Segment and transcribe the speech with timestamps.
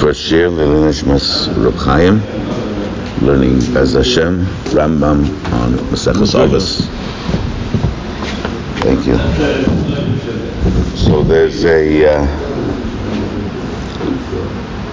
[0.00, 2.20] First year, L'iluy Nishmas Reb Chaim,
[3.24, 6.86] learning Bez Hashem, Rambam on Maseches Avos.
[8.82, 9.16] Thank you.
[10.96, 12.26] So there's a uh,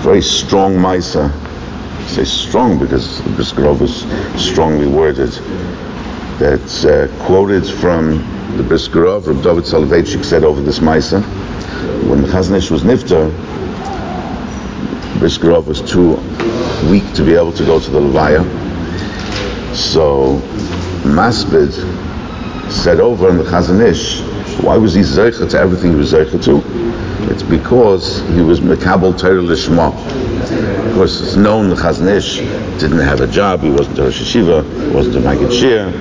[0.01, 1.31] very strong Misa.
[1.31, 4.05] I say strong because the Brisker is
[4.41, 5.31] strongly worded.
[6.37, 8.17] That's uh, quoted from
[8.55, 11.21] the Brisker of Reb David Soloveitchik said over this Misa.
[12.07, 13.31] When Chazon Ish was Nifter,
[15.21, 16.15] Brisker Rov was too
[16.89, 18.41] weak to be able to go to the Levaya.
[19.75, 20.39] So
[21.03, 21.71] Masbid
[22.71, 24.21] said over in the Chazon Ish,
[24.63, 27.31] why was he zeicha to everything he was zeicha to?
[27.31, 29.93] It's because he was Mekabel Torah Lishma.
[30.87, 32.37] Of course, it's known the Chazon Ish
[32.79, 35.91] didn't have a job, he wasn't a Rosh Hashiva, he wasn't a Maggid Shir.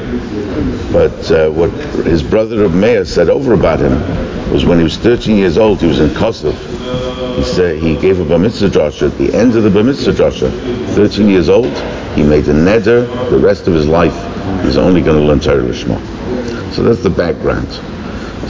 [0.95, 1.69] But uh, what
[2.07, 4.01] his brother of Meir said over about him
[4.51, 6.57] was when he was 13 years old, he was in Kosovo.
[7.57, 9.11] He he gave a bar mitzvah drasha.
[9.11, 10.51] At the end of the bar mitzvah drasha,
[10.95, 11.77] 13 years old,
[12.15, 14.15] he made a neder the rest of his life.
[14.65, 15.99] He's only going to learn Torah Lishma.
[16.73, 17.69] So that's the background.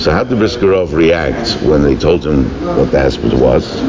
[0.00, 2.44] So how did Brisker Rov react when they told him
[2.76, 3.80] what the hospital was?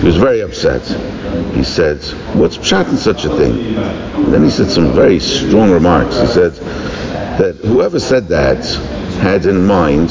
[0.00, 0.82] He was very upset.
[1.54, 2.02] He said,
[2.34, 3.74] what's pshat in such a thing?
[3.76, 6.20] And then he said some very strong remarks.
[6.20, 6.52] He said
[7.38, 8.66] that whoever said that
[9.20, 10.10] had in mind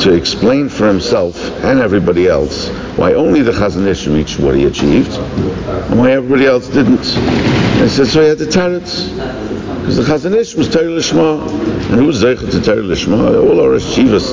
[0.00, 4.64] to explain for himself and everybody else why only the Chazon Ish reached what he
[4.64, 7.06] achieved and why everybody else didn't.
[7.16, 9.08] And he said, so he had the tarets.
[9.08, 11.48] Because the Chazon Ish was Torah Lishma,
[11.90, 13.48] and who was Zeicha to Torah Lishma?
[13.48, 14.32] All our Shivas,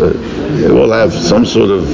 [0.60, 1.88] they all have some sort of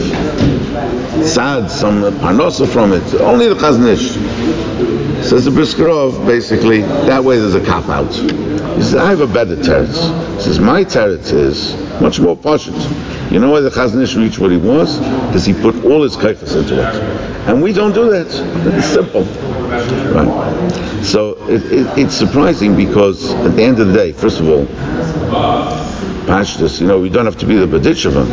[1.28, 3.14] sad, some parnosa from it.
[3.16, 5.28] Only the Chazon Ish.
[5.28, 8.14] Says the Brisker Rov, basically, that way there's a cop out.
[8.14, 10.36] He says, I have a better teretz.
[10.38, 12.70] He says, my teretz is much more posh.
[13.32, 14.98] You know why the Chazon Ish reached what he was?
[15.28, 16.96] Because he put all his kaifas into it.
[17.48, 18.26] And we don't do that.
[18.76, 19.22] It's simple.
[19.22, 21.04] Right.
[21.04, 24.66] So it, it, it's surprising because at the end of the day, first of all,
[26.26, 28.28] Pashtus, you know, we don't have to be the Baditshava,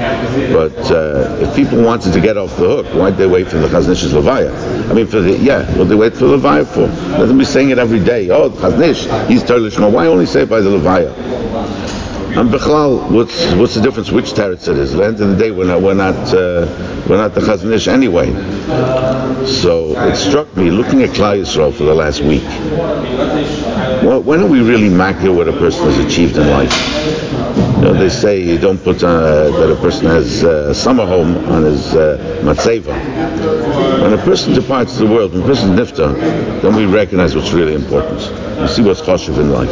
[0.52, 3.68] but uh, if people wanted to get off the hook, why'd they wait for the
[3.68, 4.50] Chazon Ish's Levaya?
[4.90, 6.86] I mean, for the, yeah, what they wait for the Levaya for?
[7.18, 8.30] Let them be saying it every day.
[8.30, 9.90] Oh, the Chazon he's Torah.
[9.90, 12.05] Why only say it by the Levaya?
[12.36, 14.92] And Bechlal, what's what's the difference which teretz it is?
[14.92, 16.66] At the end of the day, we're not we're not uh,
[17.08, 18.26] we're not the Chazon Ish anyway.
[19.46, 22.42] So it struck me looking at Klal Yisrael for the last week.
[24.04, 26.70] Well, when are we really makir what a person has achieved in life?
[27.76, 31.38] You know, they say you don't put uh, that a person has a summer home
[31.50, 32.92] on his uh, matzeva.
[34.06, 36.14] When a person departs the world, when a person nifta,
[36.62, 38.20] then we recognize what's really important.
[38.60, 39.68] We see what's choshev in life.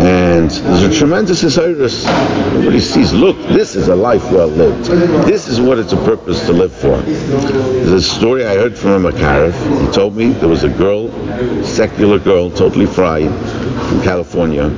[0.00, 2.06] And there's a tremendous desirous.
[2.06, 4.86] Everybody sees, look, this is a life well lived.
[5.26, 6.96] This is what it's a purpose to live for.
[7.02, 9.52] There's a story I heard from a Makarov.
[9.86, 11.10] He told me there was a girl,
[11.62, 13.28] secular girl, totally fried,
[13.86, 14.70] from California,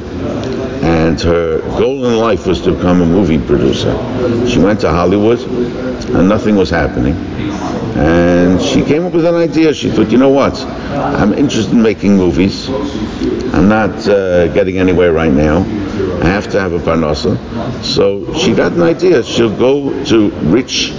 [1.03, 3.93] and her goal in life was to become a movie producer.
[4.47, 7.15] She went to Hollywood, and nothing was happening.
[7.97, 9.75] And she came up with an idea.
[9.75, 10.55] She thought, you know what?
[10.62, 12.69] I'm interested in making movies.
[13.53, 15.59] I'm not uh, getting anywhere right now.
[16.23, 17.37] I have to have a parnasa.
[17.83, 19.25] So she got an idea.
[19.25, 20.93] She'll go to rich,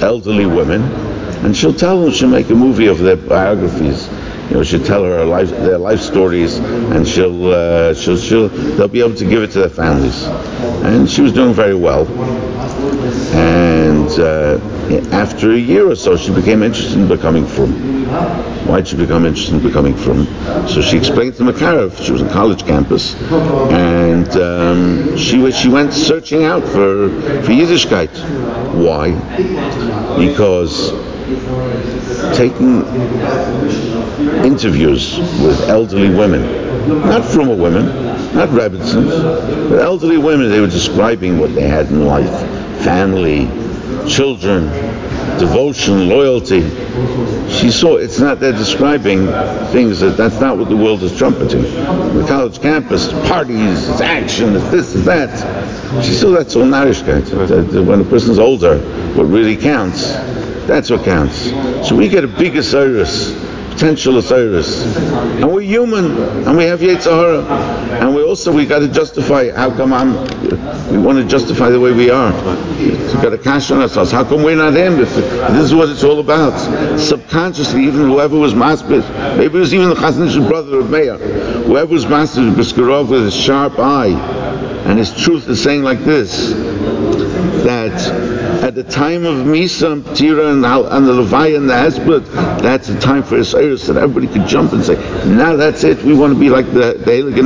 [0.00, 0.82] elderly women,
[1.44, 4.08] and she'll tell them she'll make a movie of their biographies.
[4.50, 8.88] You know, she'll tell her life, their life stories, and she'll, uh, she'll, she'll, they'll
[8.88, 10.24] be able to give it to their families.
[10.82, 12.04] And she was doing very well.
[13.32, 14.58] And uh,
[15.14, 17.72] after a year or so, she became interested in becoming frum.
[18.66, 20.26] Why did she become interested in becoming frum?
[20.66, 25.92] So she explained to Makarov, she was on college campus, and um, she she went
[25.92, 27.08] searching out for
[27.42, 28.10] for Yiddishkeit.
[28.74, 29.12] Why?
[30.18, 30.90] Because
[32.36, 32.82] taking
[34.44, 36.42] interviews with elderly women,
[37.06, 37.86] not from women,
[38.34, 40.50] not Rebbitzins, but elderly women.
[40.50, 42.30] They were describing what they had in life,
[42.82, 43.46] family,
[44.08, 44.66] children,
[45.38, 46.60] devotion, loyalty.
[47.48, 49.26] She saw it's not they're describing
[49.72, 51.62] things that that's not what the world is trumpeting.
[51.62, 56.04] The college campus, parties, it's action, it's this, it's that.
[56.04, 57.86] She saw that's all narishkeit.
[57.86, 58.78] When a person's older,
[59.14, 60.12] what really counts,
[60.66, 61.50] that's what counts.
[61.88, 63.32] So we get a bigger service
[63.80, 64.84] potential Osiris.
[65.40, 66.04] And we're human,
[66.46, 67.48] and we have Yetzirah.
[68.02, 70.12] And we also, we got to justify, how come I'm,
[70.92, 72.30] we want to justify the way we are.
[72.78, 74.10] We've got to cash on ourselves.
[74.10, 74.98] How come we're not him?
[74.98, 76.58] This is what it's all about.
[77.00, 79.00] Subconsciously, even whoever was master,
[79.38, 83.08] maybe it was even the Chazon brother of Meir, whoever was master of Brisker Rov
[83.08, 84.10] with his sharp eye,
[84.84, 86.50] and his truth is saying like this,
[87.64, 92.24] that at the time of Misa and Tira and, and the Levaya and the Hesped,
[92.62, 94.94] that's the time for Isaiah that everybody could jump and say,
[95.26, 97.40] now that's it, we want to be like the, the Heilige.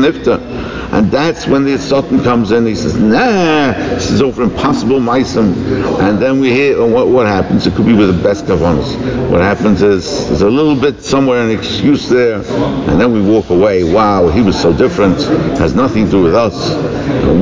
[0.92, 5.98] And that's when the Sultan comes in, he says, nah, this is over impossible Maisim.
[6.00, 7.66] And then we hear what, what happens.
[7.66, 8.94] It could be with the best of us.
[9.30, 13.48] What happens is there's a little bit somewhere, an excuse there, and then we walk
[13.48, 13.82] away.
[13.92, 15.18] Wow, he was so different.
[15.18, 16.74] It Has nothing to do with us.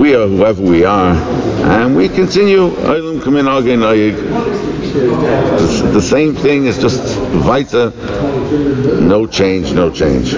[0.00, 1.14] We are whoever we are.
[1.62, 2.68] And we continue.
[4.92, 7.92] The, the same thing is just Vita.
[9.00, 10.32] No change, no change.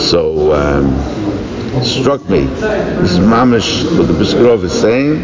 [0.00, 0.92] So, um,
[1.82, 2.44] struck me.
[2.44, 5.22] This is mamish what the Brisker Rov is saying.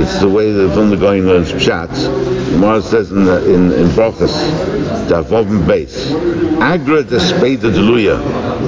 [0.00, 1.90] It's the way that from the going learns pshat.
[2.52, 4.32] Gemara says in the, in in Brachas,
[5.08, 6.12] Davovim base,
[6.60, 8.18] Agra despeda deluya.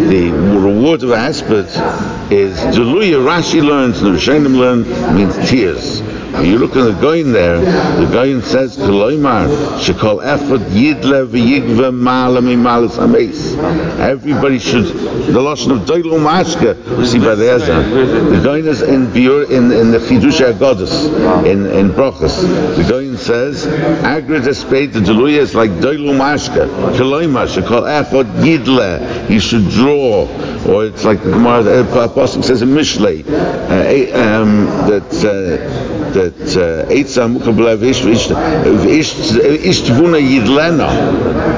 [0.08, 1.18] The reward of a
[2.32, 3.18] is deluya.
[3.24, 4.84] Rashi learns, the Rishonim learn
[5.14, 6.02] means tears.
[6.42, 9.48] You look at the Goyin there, the Goyin says, Koloimar,
[9.78, 13.56] Shekol Echad Yidle V'yigve Ma'ala Mi'malas Ameis.
[13.98, 17.82] Everybody should, the Lashon of Doilu Mashka, we see by the Ezra.
[17.82, 22.42] The Goyin is in, in, in the Chidusha Agodas, in, in Brochus.
[22.76, 23.66] The Goyin says,
[24.04, 26.68] Agra Despeit, the Deluya is like Doilu Mashka.
[26.96, 30.28] Koloimar, Shekol Echad Yidle, he should draw,
[30.66, 36.56] or it's like the Gemara, the Apostle says in Mishlei, uh, um, that, uh, that
[36.56, 36.86] uh,
[37.28, 37.78] Mukablev
[39.64, 40.88] Ishtvuna Yidlena.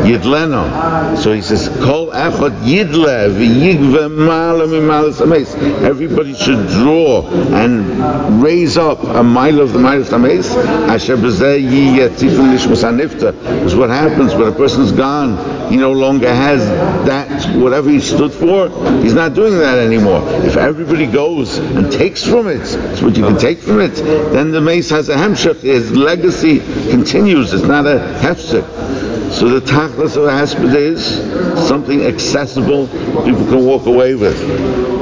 [0.02, 1.16] Yidlena.
[1.16, 5.54] So he says, Kol Echot Yidle V'yigve Mala Mimalas Ames.
[5.82, 10.48] Everybody should draw and raise up a mile of the of Ames.
[10.90, 13.34] Asher Nishmas Hanifta.
[13.64, 15.36] Is what happens when a person's gone.
[15.68, 16.64] He no longer has
[17.06, 18.68] that, whatever he stood for,
[19.02, 20.22] he's not doing that anymore.
[20.44, 24.52] If everybody goes and takes from it, it's what you can take from it, then
[24.52, 26.60] the mace has a hemshech, his legacy
[26.90, 29.15] continues, it's not a hefsek.
[29.36, 32.86] So the tachlis of a is something accessible
[33.26, 34.38] people can walk away with.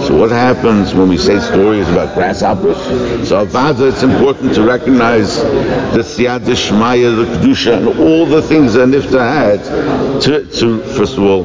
[0.02, 2.76] So what happens when we say stories about grasshoppers?
[3.28, 8.74] So avada, it's important to recognize the siyad shmaya, the kedusha, and all the things
[8.74, 9.62] that Nifta had.
[10.22, 11.44] To, to first of all,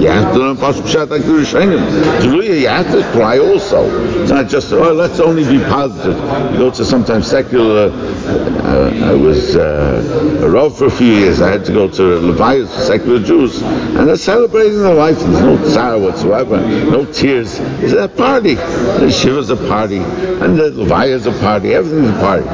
[0.00, 3.84] you have to learn like the You have to cry also.
[4.22, 6.16] It's not just oh, let's only be positive.
[6.52, 7.90] You go to sometimes secular.
[7.92, 11.40] Uh, I was uh, a rav for a few years.
[11.40, 15.18] I had to go to Levites, secular Jews, and they're celebrating their life.
[15.18, 16.60] There's no tzara whatsoever,
[16.90, 17.58] no tears.
[17.80, 18.54] It's a party.
[18.54, 21.74] The Shiva's a party, and the Levi's a party.
[21.74, 22.44] Everything's a party.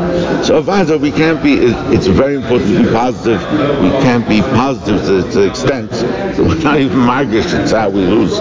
[0.44, 1.54] So Avada, we can't be.
[1.94, 3.40] It's very important to be positive.
[3.82, 7.52] We can't be positive to, to the extent that we're not even margish.
[7.60, 8.38] It's how we lose.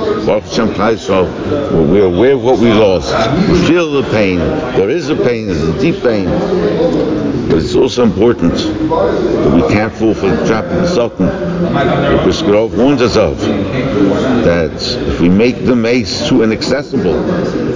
[1.92, 3.14] We're aware of what we lost.
[3.50, 4.40] We feel the pain.
[4.40, 5.48] There is a pain.
[5.48, 7.31] There's a deep pain.
[7.48, 11.26] But it's also important that we can't fall for the trap of the Sultan.
[11.26, 14.72] The Brisker Rov warns us of that
[15.08, 17.14] if we make the mace too inaccessible,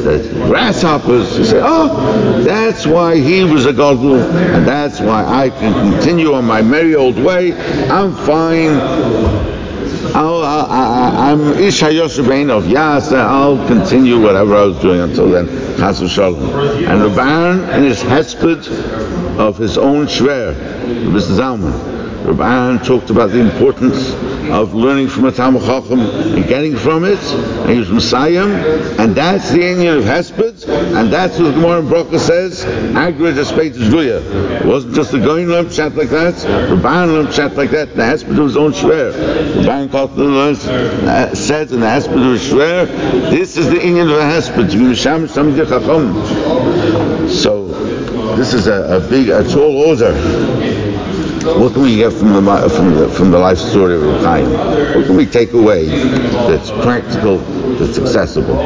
[0.06, 4.20] that grasshoppers, you say, oh, that's why he was a godlu,
[4.54, 7.54] and that's why I can continue on my merry old way.
[7.90, 8.80] I'm fine.
[10.75, 13.18] I am Ish HaYoshebein of Yasa.
[13.18, 15.48] I'll continue whatever I was doing until then.
[15.77, 16.44] Chas Shalom.
[16.83, 18.68] And the Baron in his hesped
[19.39, 21.38] of his own shver, Mr.
[21.38, 21.95] Zalman.
[22.25, 24.12] Rabban talked about the importance
[24.52, 28.46] of learning from a Talmud Chacham and getting from it, and he was Messiah,
[29.00, 32.64] and that's the Indian of Hesped, and that's what the Gemara in Brocha says,
[32.96, 34.62] Agra Despeit Guya.
[34.62, 37.96] It wasn't just the going learned chat like that, the Rabban learned chat like that,
[37.96, 39.14] the Hesped his own Shver.
[39.66, 42.88] Rabban learns, uh, said in the Hesped of his Shver,
[43.30, 44.72] this is the Indian of a Hesped,
[47.30, 47.68] So,
[48.36, 50.85] this is a, a big, a tall order.
[51.46, 54.52] What can we get from the from the from the life story of Chaim?
[54.96, 57.38] What can we take away that's practical,
[57.78, 58.58] that's accessible?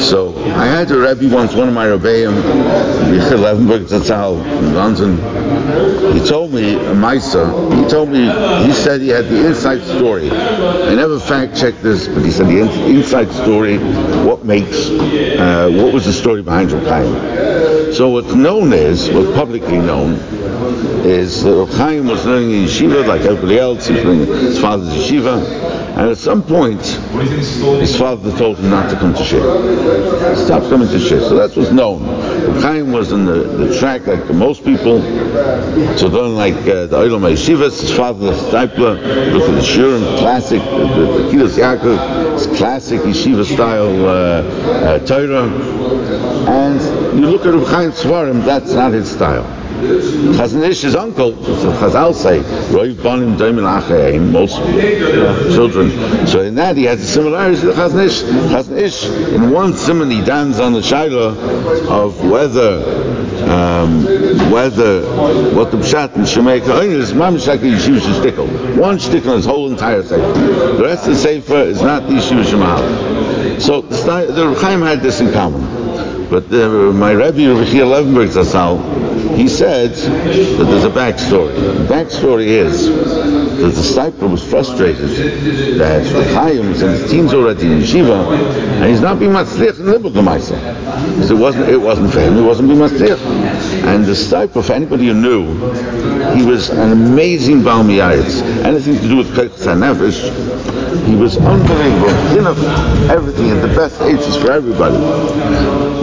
[0.00, 2.34] So I had a Rebbe once, one of my Rebbeim,
[3.14, 5.16] Yichel Levenberg Zatzal in London.
[6.12, 7.46] He told me a.
[7.74, 8.24] He told me
[8.66, 10.30] he said he had the inside story.
[10.30, 13.78] I never fact checked this, but he said the inside story.
[14.26, 14.90] What makes?
[14.90, 17.79] Uh, what was the story behind Chaim?
[17.92, 20.14] So what's known is, what's publicly known,
[21.04, 23.88] is that Chaim was learning in yeshiva like everybody else.
[23.88, 28.88] He was learning his father's yeshiva, and at some point, his father told him not
[28.88, 30.34] to come to shir.
[30.34, 31.20] Stop coming to shir.
[31.20, 32.00] So that was known.
[32.62, 35.02] Chaim was in the, the track like most people
[35.98, 37.82] So learn like uh, the Olam Yeshivas.
[37.82, 38.96] His father, the Stipler,
[39.30, 45.50] look at the Shurim, classic, the, the, the Yaakov, classic yeshiva style uh, uh, Torah.
[46.48, 46.80] And
[47.20, 49.59] you look at Reb Chaim Svarim, that's not his style.
[49.80, 52.40] Chazon Ish's uncle, so Chazal say,
[52.72, 54.56] Roiv Bonim Doimin Achaim, most
[55.54, 55.90] children.
[56.26, 59.04] So in that he has a similarity to the Chazon Ish.
[59.34, 61.36] In one simon he dance on the Shaila
[61.88, 63.10] of whether
[63.50, 64.04] um,
[64.52, 65.02] whether
[65.54, 68.78] what the pshat in Shemei Kohen is mamish like the yeshiva shtickle.
[68.78, 70.32] One shtickle his whole entire sefer.
[70.76, 73.60] The rest of the sefer is not the yeshiva shemahal.
[73.60, 75.79] So the Chaim had this in common.
[76.30, 81.54] But the, my Rebbe, Rabbi Levenberg Zassal, he said that there's a backstory.
[81.56, 85.08] The backstory is the Stipler was frustrated
[85.78, 88.32] that Chaim was in his teens already in yeshiva,
[88.80, 92.42] and he's not being matzliach in Libbuk Because it wasn't, it wasn't for him, it
[92.42, 93.18] wasn't being matzliach.
[93.84, 95.46] And the Stipler, for anybody who knew,
[96.36, 98.42] he was an amazing Balmiyayitz.
[98.64, 102.34] Anything to do with Keichas HaNefesh, he was unbelievable.
[102.34, 104.96] You know, everything, and the best ages for everybody.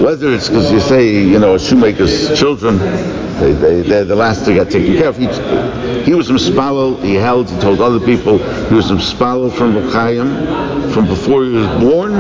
[0.03, 2.77] Whether it's because you say, you know, a shoemaker's children,
[3.39, 5.17] they, they, they're the last to get taken care of.
[5.17, 5.25] He,
[6.03, 11.07] he was Mispalo, he held, he told other people, he was Mispalo from Chaim, from
[11.07, 12.11] before he was born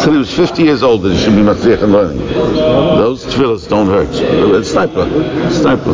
[0.00, 2.18] till he was 50 years old, that he should be Matzliach and learning.
[2.18, 4.08] Those tefillahs don't hurt.
[4.10, 5.08] It's sniper.
[5.50, 5.92] Sniper.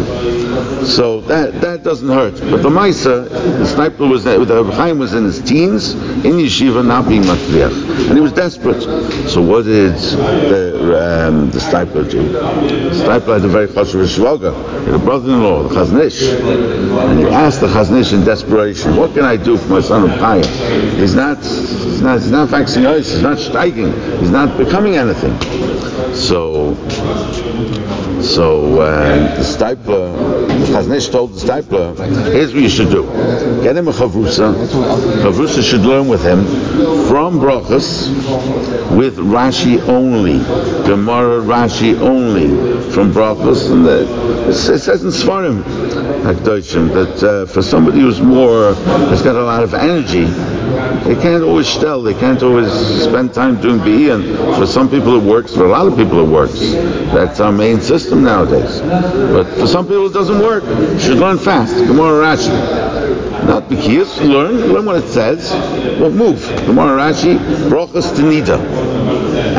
[0.88, 2.40] So that that doesn't hurt.
[2.50, 6.84] But the Maisa, the Stipler was there, the Chaim was in his teens, in yeshiva,
[6.84, 8.08] not being Matzliach.
[8.08, 8.80] And he was desperate.
[9.28, 12.28] So what did the, um, the Stipler do?
[12.28, 17.60] The Stipler had a very chashuv shvaga the brother-in-law, the Chazon Ish, and he asked
[17.60, 20.42] the Chazon Ish in desperation, what can I do for my son of Chaim?
[20.96, 25.38] He's not, he's not, he's not ice, he's not striking, he's not becoming anything.
[26.14, 26.74] So,
[28.22, 33.04] so uh, the Stipler, the Chazon Ish told the Stipler, here's what you should do.
[33.62, 34.54] Get him a Chavrusa.
[35.22, 36.44] Chavrusa should learn with him
[37.08, 38.08] from Brachas
[38.96, 40.38] with Rashi only.
[40.86, 42.48] Gemara Rashi only
[42.90, 43.70] from Brachas.
[43.70, 45.62] And the, it says in Svarim,
[46.24, 50.24] that uh, for somebody who's more, has got a lot of energy,
[51.04, 52.70] they can't always tell, they can't always
[53.04, 53.78] spend time doing
[54.10, 56.58] and for some people it works, for a lot of people it works.
[57.12, 58.80] That's our main system nowadays.
[58.80, 60.64] But for some people it doesn't work.
[60.64, 61.74] You should learn fast.
[61.86, 62.88] Gemara Rashi.
[63.46, 65.50] Not Bikiyas, learn, learn what it says,
[65.98, 66.40] but move.
[66.66, 67.38] Gemara Rashi,
[67.70, 68.58] Brochas Tanida.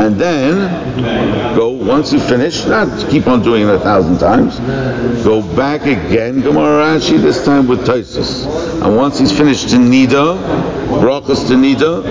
[0.10, 4.58] And then go, once you finish, not keep on doing it a thousand times,
[5.24, 8.48] go back again, Gemara Rashi, this time with Taisus.
[8.84, 10.36] And once he's finished Tanida,
[11.00, 12.02] Brochas Tanida,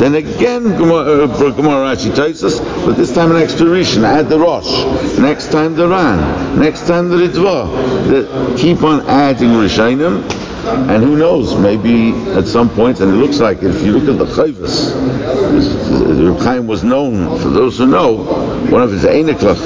[0.00, 4.84] then again Gemara uh, Rashi Taisus, but this time an extra Rishon, add the Rosh.
[5.16, 6.58] Next time the Ran.
[6.58, 8.58] Next time the Ritva.
[8.58, 10.35] keep on adding Rishonim
[10.66, 14.18] and who knows, maybe at some point, and it looks like if you look at
[14.18, 14.94] the Chayvus,
[16.28, 18.24] Reb Chaim was known, for those who know,
[18.70, 19.56] one of his Einiklach,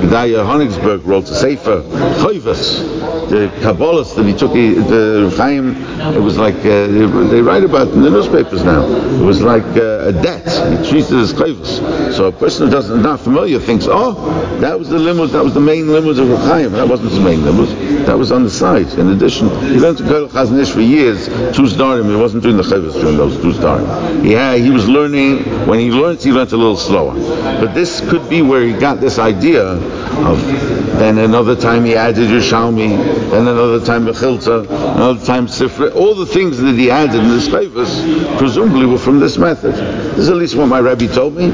[0.00, 1.82] Gedalya Honigsberg wrote a Sefer,
[2.22, 2.80] Chayvus,
[3.28, 5.76] the Kabbalist that he took, the Reb Chaim,
[6.14, 6.86] it was like, uh,
[7.28, 10.46] they write about in the newspapers now, it was like uh, a debt,
[10.78, 12.12] he treated as Chayvus.
[12.14, 14.14] So a person who doesn't, not familiar thinks, oh,
[14.60, 17.20] that was the limud, that was the main limud of Reb Chaim, that wasn't his
[17.20, 18.92] main limud, that was on the side.
[18.94, 22.08] In addition, he learned to go Chazon Ish for years, two starim.
[22.10, 23.86] He wasn't doing the chayvus during those two starim.
[24.24, 25.44] Had, he was learning.
[25.66, 27.14] When he learned, he learned a little slower.
[27.14, 30.82] But this could be where he got this idea of.
[30.98, 35.94] Then another time he added Yerushalmi, then another time Mechilta, another time Sifra.
[35.96, 39.74] All the things that he added in this chayvus presumably were from this method.
[39.74, 41.46] This is at least what my rabbi told me.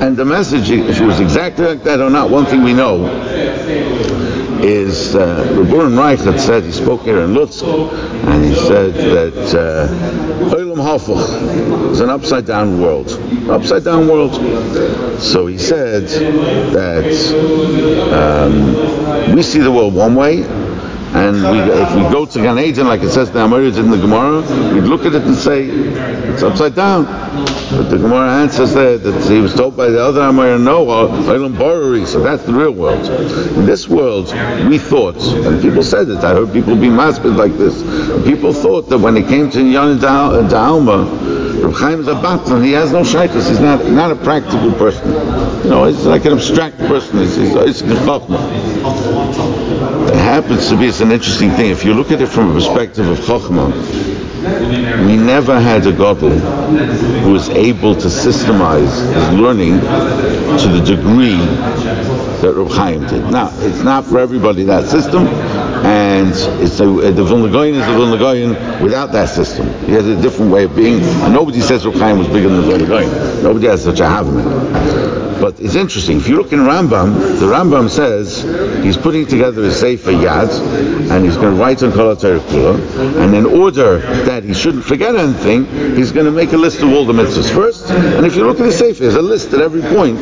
[0.00, 4.15] And the message, if it was exactly like that or not, one thing we know
[4.64, 9.34] is uh, Rabban Reich had said, he spoke here in Lutsk, and he said that
[10.50, 13.10] Olam uh, is an upside down world.
[13.48, 14.34] Upside down world.
[15.20, 16.04] So he said
[16.72, 17.04] that
[18.12, 20.42] um, we see the world one way,
[21.16, 23.96] and we, if we go to Gan Eden, like it says the Amorites in the
[23.96, 24.42] Gemara,
[24.74, 27.06] we'd look at it and say, it's upside down.
[27.70, 31.08] But the Gemara answers there that he was told by the other Amor, no, uh,
[31.08, 33.08] Olam Borari, so that's the real world.
[33.56, 34.26] In this world,
[34.68, 37.82] we thought, and people said it, I heard people be maspid like this,
[38.26, 42.72] people thought that when it came to Yan Da'alma, Rav Chaim is a batman, he
[42.72, 45.08] has no shaykhs, he's not, not a practical person.
[45.64, 49.55] You know, he's like an abstract person, he's, he's, he's, he's
[50.08, 51.70] It happens to be it's an interesting thing.
[51.70, 54.26] If you look at it from a perspective of Chokhmah,
[55.06, 61.38] we never had a Gadol who was able to systemize his learning to the degree
[62.40, 63.24] that Reb Chaim did.
[63.30, 65.26] Now, it's not for everybody that system,
[65.84, 66.28] and
[66.62, 69.66] it's a, the Vilna is the Vilna without that system.
[69.86, 71.00] He has a different way of being,
[71.32, 73.42] nobody says Reb Chaim was bigger than the Vilna.
[73.42, 75.05] Nobody has such a havman.
[75.40, 76.16] But it's interesting.
[76.16, 78.42] If you look in Rambam, the Rambam says
[78.82, 80.50] he's putting together a Sefer Yad,
[81.10, 85.14] and he's going to write on Kol Kula, and in order that he shouldn't forget
[85.14, 87.90] anything, he's going to make a list of all the mitzvahs first.
[87.90, 90.20] And if you look at the Sefer, there's a list at every point.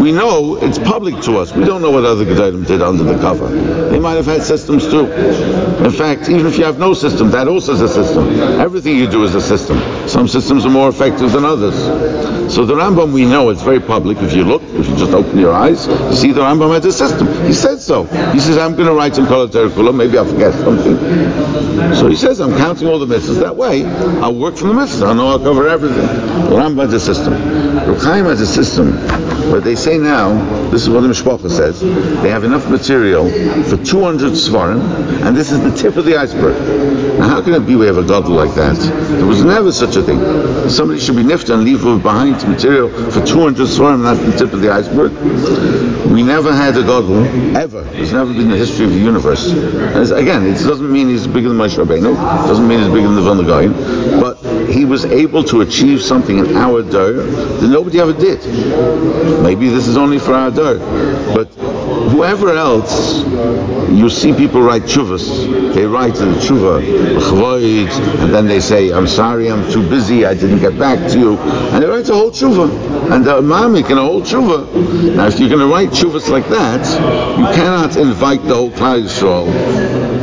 [0.00, 1.52] We know it's public to us.
[1.52, 3.48] We don't know what other Gedolim did under the cover.
[3.90, 5.10] They might have had systems too.
[5.84, 8.28] In fact, even if you have no system, that also is a system.
[8.60, 9.78] Everything you do is a system.
[10.08, 11.74] Some systems are more effective than others.
[12.52, 14.18] So the Rambam, we know it's very public.
[14.18, 16.92] If you look, if you just open your eyes, you see the Rambam has a
[16.92, 17.26] system.
[17.44, 18.04] He said so.
[18.32, 20.96] He says, I'm going to write some Kol Kula, maybe I'll forget something.
[21.94, 23.40] So he says, I'm counting all the mitzvahs.
[23.40, 25.06] That way, I'll work from the mitzvahs.
[25.08, 26.06] I know I'll cover everything.
[26.06, 27.34] The Rambam has a system.
[27.76, 28.92] Reb Chaim has a system,
[29.50, 30.32] but they say now,
[30.70, 33.28] this is what the Mishpacha says, they have enough material
[33.64, 34.80] for 200 svarim,
[35.22, 36.56] and this is the tip of the iceberg.
[37.18, 38.76] Now, how can it be we have a god like that?
[38.76, 40.18] There was never such a thing.
[40.68, 44.60] Somebody should be nifta and leave behind material for 200 svarim, that's the tip of
[44.60, 45.12] the iceberg.
[46.10, 47.04] We never had a god
[47.56, 47.82] ever.
[47.82, 49.50] There's never been the history of the universe.
[49.50, 53.08] And again, it doesn't mean he's bigger than Moshe Rabbeinu, it doesn't mean he's bigger
[53.08, 54.45] than the Van but
[54.76, 58.44] he was able to achieve something in our day that nobody ever did.
[59.42, 60.76] Maybe this is only for our day,
[61.34, 61.46] but
[62.10, 63.24] whoever else,
[63.90, 65.74] you see people write chuvas.
[65.74, 66.82] They write the chuva,
[68.22, 71.38] and then they say, I'm sorry, I'm too busy, I didn't get back to you.
[71.38, 72.66] And they write a whole chuva.
[73.10, 75.14] And the mamik in a whole chuva.
[75.16, 76.86] Now, if you're going to write chuvas like that,
[77.38, 80.15] you cannot invite the whole Klal Yisrael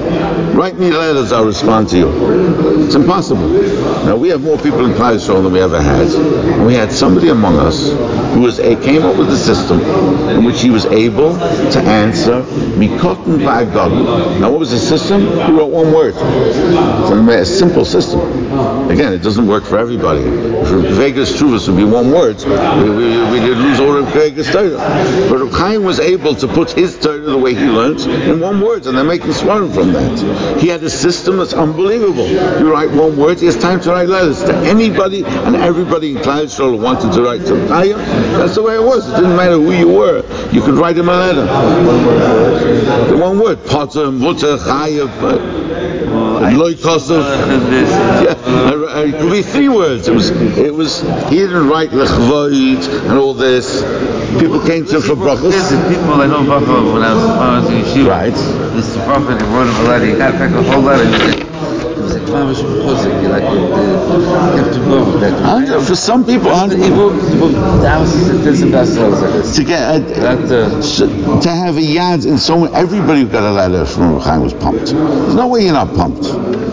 [0.53, 2.86] Write me letters, I'll respond to you.
[2.86, 3.50] It's impossible.
[4.05, 6.05] Now we have more people in Yisrael than we ever had.
[6.07, 7.89] And we had somebody among us
[8.36, 9.81] who was a, came up with a system
[10.29, 12.43] in which he was able to answer
[12.77, 14.39] Mikotin Va'agog.
[14.39, 15.22] Now what was the system?
[15.22, 16.13] He wrote one word.
[16.15, 18.19] It's a simple system.
[18.89, 20.22] Again, it doesn't work for everybody.
[20.22, 22.38] For Vegas Truvas would be one word.
[22.43, 24.77] We, we, we did lose all of Vegas Torah.
[25.29, 28.62] But Reb Chaim was able to put his Torah the way he learned in one
[28.62, 30.60] word, and they're making swarm from that.
[30.60, 32.27] He had a system that's unbelievable.
[32.27, 36.17] You write one word, he has time to write letters to anybody and everybody in
[36.17, 37.97] Klal Yisrael wanted to write to Chayim.
[38.38, 39.08] That's the way it was.
[39.10, 40.23] It didn't matter who you were.
[40.51, 41.45] You could write him a letter.
[43.08, 45.10] The one word, Potter, Mutter, Chayim.
[46.58, 48.42] Loy Kosov.
[48.45, 50.08] Yeah, it could be three words.
[50.08, 51.01] It was, it was.
[51.29, 53.82] He didn't write lechvoid and all this.
[54.39, 55.51] People came to him for brachos.
[55.51, 58.10] Yes, people I know Buffalo when I was, when I was in yeshiva.
[58.10, 58.34] Right.
[58.75, 59.39] This prophet.
[59.41, 60.06] He wrote him a letter.
[60.06, 61.03] He got back a whole letter.
[61.03, 63.21] It was like mamish b'chozik.
[63.23, 65.84] You like uh, you have to go with that.
[65.88, 69.56] For some people, He hundred- wrote, he wrote thousands and tens of bestsellers like this.
[69.56, 73.86] to get a, uh, to have a yad in so everybody who got a letter
[73.86, 74.88] from Chaim was pumped.
[74.88, 76.25] There's no way you're not pumped.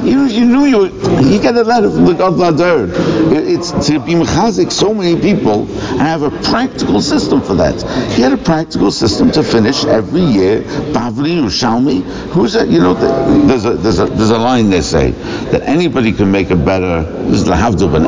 [0.02, 0.86] You, you knew you
[1.30, 2.90] you get a letter from the God Lader.
[3.32, 7.80] It's to be mechazik so many people and have a practical system for that.
[8.12, 10.62] He had a practical system to finish every year.
[10.92, 12.02] Bavli Yerushalmi.
[12.30, 12.68] Who's that?
[12.68, 13.08] You know, the,
[13.46, 15.10] there's a there's a there's a line they say
[15.52, 17.02] that anybody can make a better.
[17.30, 18.04] This is the Havdul ben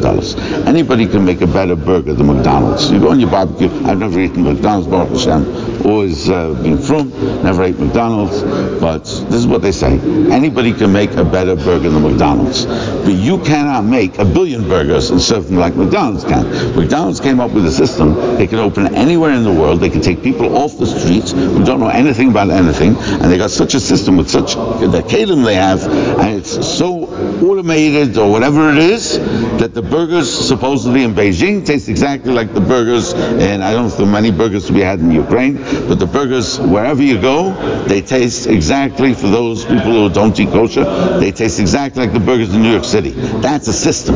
[0.00, 0.34] dollars.
[0.66, 2.90] Anybody can make a better burger than McDonald's.
[2.90, 3.68] You go on your barbecue.
[3.84, 4.88] I've never eaten McDonald's.
[4.88, 5.86] Baruch Hashem.
[5.86, 7.10] Always uh, been from.
[7.42, 8.42] Never ate McDonald's.
[8.80, 9.98] But this is what they say.
[10.30, 12.66] Anybody can make a better burger than McDonald's.
[12.66, 16.76] But you cannot make a billion burgers and serve them like McDonald's can.
[16.76, 18.14] McDonald's came up with a system.
[18.36, 19.80] They can open anywhere in the world.
[19.80, 22.96] They can take people off the streets who don't know anything about anything.
[22.96, 27.04] And they got such a system with such the kalim they have, and it's so
[27.44, 29.18] automated or whatever it is
[29.58, 33.12] that the burgers supposedly in Beijing taste exactly like the burgers.
[33.12, 35.56] And I don't know if there are many burgers to be had in Ukraine,
[35.88, 37.52] but the burgers wherever you go,
[37.86, 40.84] they taste exactly for those people who don't eat kosher.
[41.20, 43.10] They taste exactly like the burgers in New York City.
[43.10, 44.14] That's a system.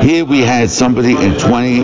[0.00, 1.82] Here we had somebody in 20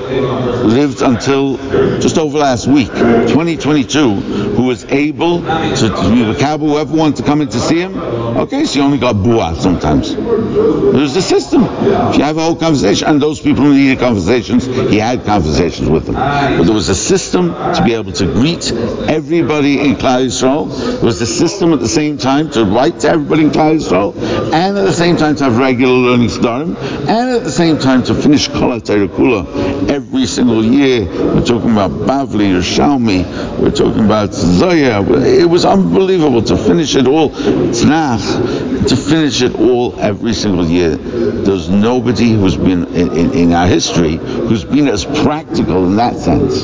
[0.64, 1.56] lived until
[2.00, 7.22] just over last week, 2022, who was able to, to the cowboy whoever wanted to
[7.22, 7.96] come in to see him.
[7.96, 10.14] Okay, you only got bua sometimes.
[10.14, 11.64] There's a system.
[11.64, 15.88] If you have a whole conversation, and those people who needed conversations, he had conversations
[15.88, 16.14] with them.
[16.14, 20.68] But there was a system to be able to greet everybody in Klal Yisrael.
[20.96, 23.93] There was a system at the same time to write to everybody in Klal Yisrael,
[23.94, 26.76] and at the same time to have regular learning starim,
[27.08, 31.06] and at the same time to finish Kol Kula every single year.
[31.06, 33.24] We're talking about Bavli or Shalmi.
[33.58, 35.02] We're talking about Zoya.
[35.22, 37.30] It was unbelievable to finish it all.
[37.30, 40.96] Tzrach, to finish it all every single year.
[40.96, 46.16] There's nobody who's been in, in, in our history who's been as practical in that
[46.16, 46.62] sense.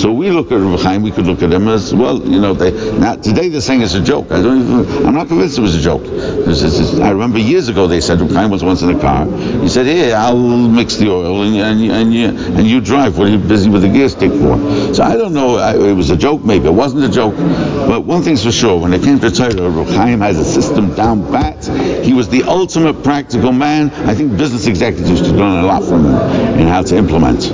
[0.00, 2.22] So we look at Reb Chaim, we could look at him as well.
[2.22, 4.30] You know, they, now today they're saying it's a joke.
[4.30, 5.06] I don't even.
[5.06, 6.04] I'm not convinced it was a joke.
[6.50, 9.24] I remember years ago they said Reb was once in a car.
[9.60, 13.18] He said, "Here, I'll mix the oil and, and, and you and you drive.
[13.18, 14.58] What are you busy with the gear stick for?"
[14.94, 15.56] So I don't know.
[15.56, 17.36] I, it was a joke, maybe it wasn't a joke.
[17.36, 20.94] But one thing's for sure: when it came to Torah, Reb Chaim has a system
[20.94, 21.64] down pat.
[22.04, 23.90] He was the ultimate practical man.
[24.08, 27.44] I think business executives should learn a lot from him in how to implement.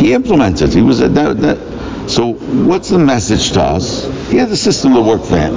[0.00, 0.72] He implemented.
[0.72, 1.58] He was a, that, that,
[2.10, 4.04] so what's the message to us?
[4.28, 5.54] He had a system that worked for him.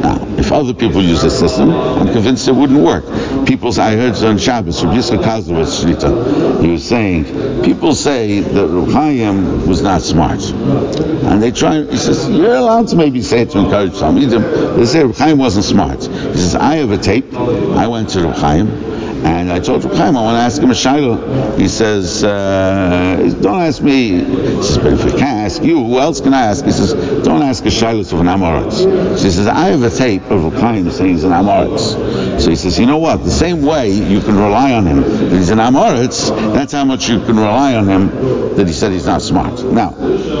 [0.00, 3.04] Now, if other people use this system, I'm convinced it wouldn't work.
[3.46, 7.24] People, I heard on Shabbos, Rabbi Yitzchak Shlita, he was saying,
[7.62, 10.42] people say that Reb Chaim was not smart.
[10.42, 14.16] And they try, he says, you're allowed to maybe say it to encourage some.
[14.16, 16.02] They say Reb Chaim wasn't smart.
[16.02, 17.32] He says, I have a tape.
[17.34, 18.87] I went to Reb Chaim.
[19.24, 21.58] And I told Chaim, I want to ask him a shayla.
[21.58, 24.24] He says, uh, don't ask me.
[24.24, 26.64] He says, but if I can't ask you, who else can I ask?
[26.64, 29.18] He says, don't ask a shayla of an Amoritz.
[29.18, 32.40] So he says, I have a tape of Chaim saying he's an Amoritz.
[32.40, 33.24] So he says, you know what?
[33.24, 37.08] The same way you can rely on him that he's an Amoritz, that's how much
[37.08, 39.62] you can rely on him that he said he's not smart.
[39.64, 39.94] Now,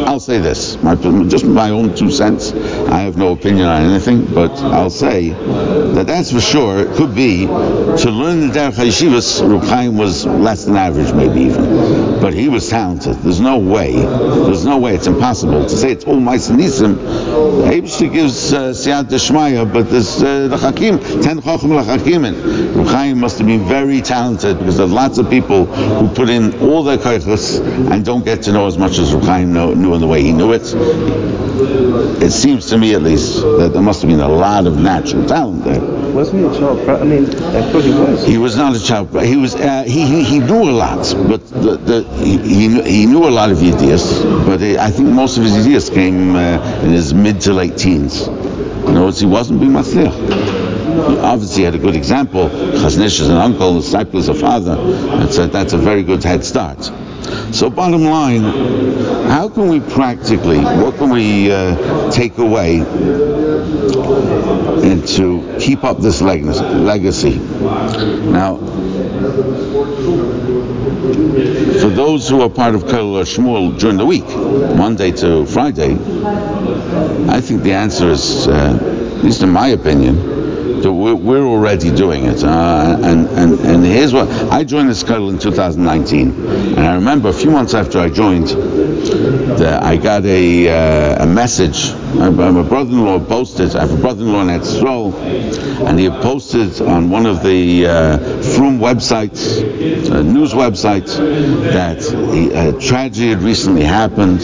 [0.06, 0.94] I'll say this, my,
[1.26, 2.52] just my own two cents.
[2.52, 6.78] I have no opinion on anything, but I'll say that that's for sure.
[6.78, 11.40] It could be to learn the Derech HaYeshivas, Reb Chaim was less than average, maybe
[11.40, 12.20] even.
[12.20, 13.16] But he was talented.
[13.16, 13.92] There's no way.
[13.92, 14.94] There's no way.
[14.94, 16.96] It's impossible to say it's all Ma'aseh Nisim.
[17.66, 22.76] Abishti gives uh, Siyat Deshmaya, but there's uh, the Hakim, ten Chacham Lachakim.
[22.76, 26.60] Reb Chaim must have been very talented because there's lots of people who put in
[26.60, 29.94] all their koichos and don't get to know as much as Reb Chaim know, knew
[29.94, 30.74] in the way he knew it.
[32.20, 35.24] It seems to me, at least, that there must have been a lot of natural
[35.26, 35.80] talent there.
[36.12, 36.88] Wasn't he a child?
[36.88, 38.26] I mean, I thought he was.
[38.26, 39.08] He was not a child.
[39.22, 39.54] He was.
[39.54, 42.36] Uh, he, he he knew a lot, but the, the, he,
[42.82, 44.22] he knew- a lot of ideas.
[44.46, 47.76] But he, I think most of his ideas came uh, in his mid to late
[47.76, 48.26] teens.
[48.26, 51.22] In other words, he wasn't being matzliach.
[51.22, 52.48] Obviously, he had a good example.
[52.48, 54.76] Chazon Ish is an uncle, Stipler is a father.
[55.48, 56.90] That's a very good head start.
[57.52, 58.42] So, bottom line,
[59.28, 62.78] how can we practically, what can we uh, take away
[64.82, 67.38] and to keep up this legacy?
[67.38, 68.58] Now,
[71.80, 74.26] for those who are part of Kol Shmuel during the week,
[74.76, 75.92] Monday to Friday,
[77.28, 80.16] I think the answer is, uh, at least in my opinion,
[80.92, 82.42] we're, already doing it.
[82.44, 87.28] Uh, and, and, and here's what I joined the Scuttle in 2019, and I remember
[87.28, 91.90] a few months after I joined, I got a, uh, a message.
[92.14, 93.76] My, my brother-in-law posted.
[93.76, 95.14] I have a brother-in-law in Etzrol,
[95.86, 98.18] and he posted on one of the uh,
[98.78, 99.60] websites,
[100.10, 101.18] uh, news websites,
[101.72, 101.98] that
[102.54, 104.40] a tragedy had recently happened,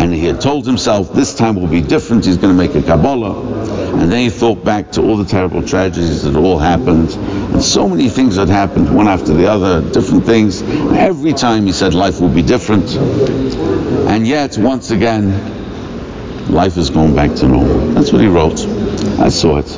[0.00, 2.24] and he had told himself this time will be different.
[2.24, 3.74] He's going to make a Kabbalah.
[4.00, 7.86] And then he thought back to all the terrible tragedies that all happened, and so
[7.86, 10.62] many things that happened, one after the other, different things.
[10.62, 15.53] Every time he said life will be different, and yet once again,
[16.48, 17.78] life is going back to normal.
[17.92, 18.60] That's what he wrote.
[19.18, 19.76] I saw it.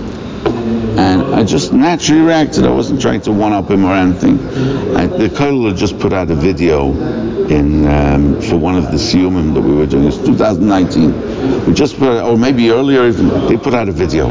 [0.98, 2.64] And I just naturally reacted.
[2.64, 4.38] I wasn't trying to one up him or anything.
[4.96, 6.92] I, the Kotel had just put out a video
[7.48, 10.06] in um, for one of the Siyumim that we were doing.
[10.06, 11.66] It's 2019.
[11.66, 14.28] We just put, or maybe earlier even, they put out a video.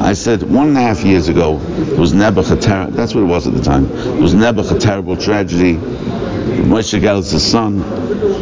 [0.00, 3.22] I said one and a half years ago, it was Nebuch a ter- that's what
[3.22, 3.86] it was at the time.
[3.86, 5.78] it was Nebuch a terrible tragedy.
[6.62, 7.80] Moshe Galitz's son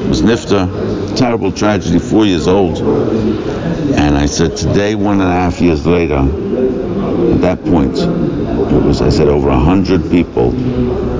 [0.08, 2.78] was Nifta, terrible tragedy, four years old.
[2.78, 9.00] And I said, today, one and a half years later, at that point, it was,
[9.02, 10.50] I said, over a hundred people,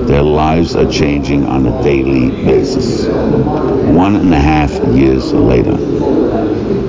[0.05, 3.07] their lives are changing on a daily basis.
[3.07, 5.75] One and a half years later.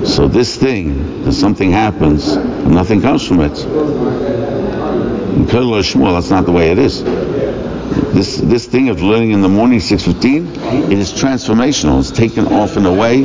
[0.05, 3.57] So this thing, if something happens, nothing comes from it.
[5.33, 7.01] In that's not the way it is.
[8.13, 11.99] This this thing of learning in the morning, 6:15, it is transformational.
[11.99, 13.23] It's taken off in a way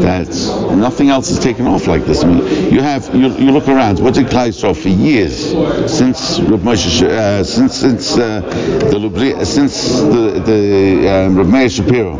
[0.00, 0.28] that
[0.76, 2.24] nothing else is taken off like this.
[2.24, 3.98] I mean, you have you, you look around.
[3.98, 5.34] What did Klal Yisrael for years
[5.90, 8.40] since uh, since since uh,
[8.90, 12.16] the Lubli, since the the um, Reb Meir Shapiro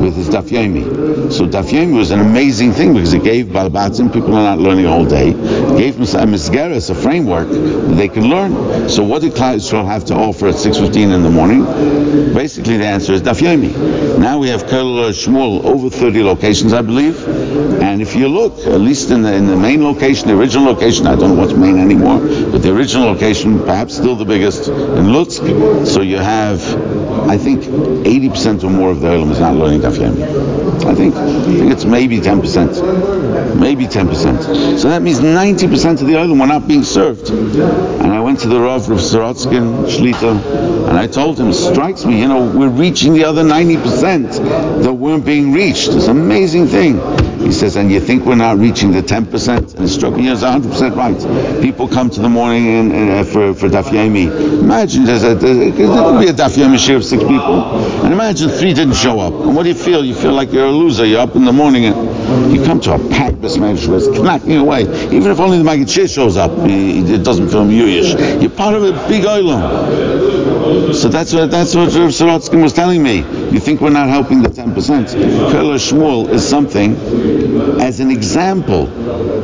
[0.00, 1.32] with his Daf Yomi.
[1.32, 4.86] So Daf Yomi was an amazing thing because it gave Balbatim, people are not learning
[4.86, 8.88] all day, it gave them a a framework that they can learn.
[8.88, 12.34] So what did Klal have to offer at 6.15 13 in the morning?
[12.34, 14.18] Basically, the answer is Daf Yomi.
[14.18, 17.26] Now we have Kol Shmuel over 30 locations, I believe.
[17.80, 21.06] And if you look, at least in the, in the main location, the original location,
[21.06, 25.06] I don't know what's main anymore, but the original location, perhaps still the biggest in
[25.14, 25.86] Lutsk.
[25.86, 26.60] So you have,
[27.28, 30.65] I think, 80% or more of the Olam is not learning Daf Yomi.
[30.86, 33.56] I think, I think it's maybe 10%.
[33.58, 34.78] Maybe 10%.
[34.78, 37.30] So that means 90% of the Olam were not being served.
[37.30, 42.20] And I went to the Rav of Sorotskin, Shlita, and I told him, strikes me,
[42.20, 45.88] you know, we're reaching the other 90% that weren't being reached.
[45.88, 47.00] It's an amazing thing.
[47.40, 49.74] He says, and you think we're not reaching the 10%?
[49.74, 51.62] And it struck me as 100% right.
[51.62, 54.60] People come to the morning uh, for, for Daf Yomi.
[54.60, 57.62] Imagine there's a, there could be a Daf Yomi share of six people.
[58.04, 59.32] And imagine three didn't show up.
[59.32, 60.04] And what do you feel?
[60.04, 61.06] You feel like you're loser.
[61.06, 64.82] You're up in the morning and you come to a packed basement it's knocking away.
[64.82, 68.40] Even if only the Maggid shows up, it doesn't feel muyish.
[68.40, 70.94] You're part of a big oilam.
[70.94, 73.18] So that's what that's what Rav Sorotskin was telling me.
[73.18, 75.52] You think we're not helping the 10%?
[75.52, 76.96] Kol Shmuel is something
[77.80, 78.88] as an example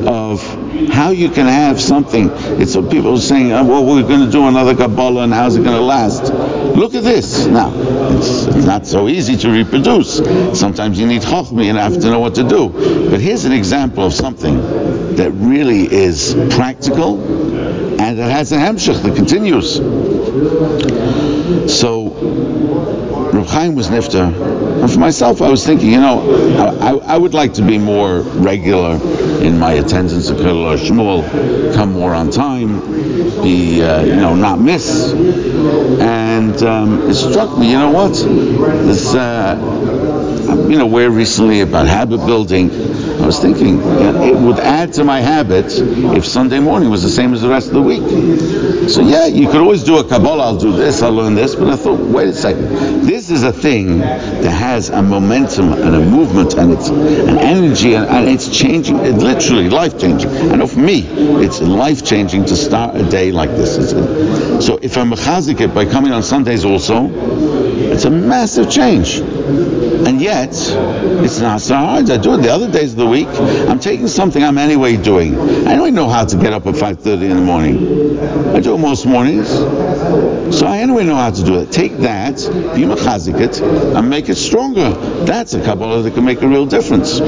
[0.08, 0.42] of
[0.88, 2.30] how you can have something.
[2.60, 5.56] It's what people are saying, oh, well, we're going to do another Kabbalah and how's
[5.56, 6.32] it going to last?
[6.74, 7.46] Look at this.
[7.46, 10.16] Now, it's not so easy to reproduce.
[10.58, 12.68] Sometimes you need And have to know what to do.
[13.10, 14.60] But here's an example of something
[15.16, 17.20] that really is practical
[18.02, 19.76] and it has a hemshech that continues.
[21.72, 22.08] So,
[23.32, 27.32] Reb Chaim was nifter, and for myself, I was thinking, you know, I, I, would
[27.32, 28.96] like to be more regular
[29.40, 32.80] in my attendance at Kol Shmuel, come more on time,
[33.42, 35.12] be, uh, you know, not miss.
[35.12, 38.14] And um, it struck me, you know what?
[38.14, 42.70] This, uh, you know, where recently about habit building.
[42.70, 47.32] I was thinking it would add to my habit if Sunday morning was the same
[47.34, 48.88] as the rest of the week.
[48.88, 50.44] So yeah, you could always do a Kabbalah.
[50.44, 51.02] I'll do this.
[51.02, 51.54] I'll learn this.
[51.54, 52.68] But I thought, wait a second.
[53.02, 57.94] This is a thing that has a momentum and a movement and it's an energy
[57.94, 58.98] and, and it's changing.
[58.98, 60.30] It's literally life changing.
[60.30, 61.02] I know for me,
[61.44, 63.90] it's life changing to start a day like this.
[64.66, 67.08] So if I'm mechazik it by coming on Sundays also,
[67.92, 69.18] it's a massive change.
[69.18, 72.10] And yet, it's not so hard.
[72.10, 73.28] I do it the other days of the week.
[73.28, 75.38] I'm taking something I'm anyway doing.
[75.38, 78.18] I anyway know how to get up at 5.30 in the morning.
[78.54, 79.48] I do it most mornings.
[79.48, 81.72] So I anyway know how to do it.
[81.72, 82.36] Take that,
[82.74, 84.90] be and make it stronger.
[85.24, 87.18] That's a Kabbalah that can make a real difference.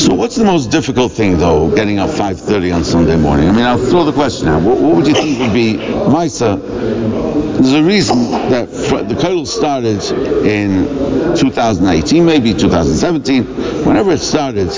[0.00, 3.48] So what's the most difficult thing, though, getting up 5.30 on Sunday morning?
[3.48, 4.62] I mean, I'll throw the question out.
[4.62, 6.58] What, what would you think would be, Maisa,
[7.54, 10.02] there's a reason that the Kotel started
[10.46, 10.84] in
[11.36, 13.44] 2018, maybe 2017.
[13.84, 14.68] Whenever it started,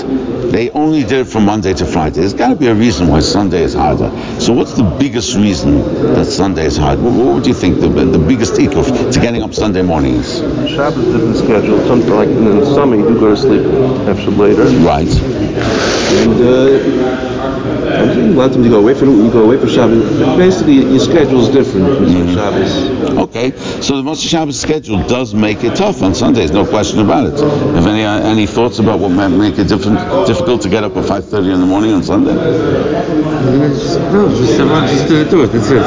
[0.51, 2.19] they only did it from Monday to Friday.
[2.21, 4.09] There's got to be a reason why Sunday is harder.
[4.39, 5.81] So what's the biggest reason
[6.13, 6.99] that Sunday is hard?
[6.99, 10.39] What, what would you think the, the biggest ikuf to getting up Sunday mornings?
[10.69, 11.79] Shabbos different schedule.
[11.87, 13.65] Something like in the summer you do go to sleep
[14.07, 15.07] after later, Right.
[15.07, 19.67] and uh, I think a lot of times go away for you go away for
[19.67, 20.03] Shabbos.
[20.37, 22.33] Basically, your schedule is different for Mm-hmm.
[22.35, 23.17] Shabbos.
[23.29, 27.27] Okay, so the Moshe Shabbos schedule does make it tough on Sundays, no question about
[27.27, 27.39] it.
[27.39, 30.95] Have any uh, any thoughts about what might make it different, difficult to get up
[30.97, 32.33] at 5:30 in the morning on Sunday?
[32.33, 35.47] No, just someone just gonna do it.
[35.47, 35.81] That's it.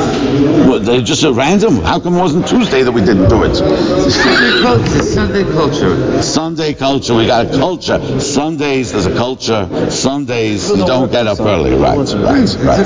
[0.68, 1.76] Well, they just a random.
[1.82, 3.50] How come it wasn't Tuesday that we didn't do it?
[3.50, 5.02] It's Sunday culture.
[5.02, 6.22] Sunday culture.
[6.22, 8.20] Sunday culture, we got a culture.
[8.20, 9.68] Sundays, there's a culture.
[9.90, 11.96] Sundays, you don't get up early, right?
[12.14, 12.78] Right, It's right.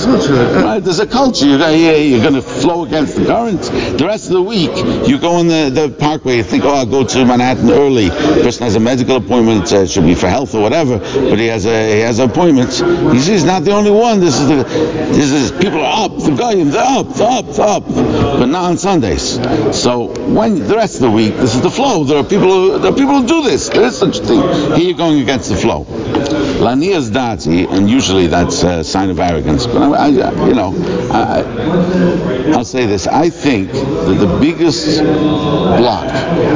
[0.65, 1.47] Right, there's a culture.
[1.47, 3.63] You're gonna, you're going to flow against the current.
[3.99, 4.71] The rest of the week,
[5.09, 8.09] you go in the, the parkway, you think, oh, I'll go to Manhattan early.
[8.11, 11.67] Person has a medical appointment, uh, should be for health or whatever, but he has
[11.67, 12.71] a he has an appointment.
[12.71, 14.21] He says he's not the only one.
[14.21, 14.65] This is the
[15.19, 16.13] this is people are up.
[16.19, 19.35] The goyim, they're up, they're up, they're up, but not on Sundays.
[19.77, 22.05] So when the rest of the week, this is the flow.
[22.05, 23.69] There are people who, there are people who do this.
[23.69, 24.41] There is such a thing.
[24.77, 25.85] Here you're going against the flow.
[26.65, 29.67] Lania's dati, and usually that's a sign of arrogance.
[29.67, 30.73] But I, I you know,
[31.13, 33.07] I, I- I'll say this.
[33.07, 36.07] I think that the biggest block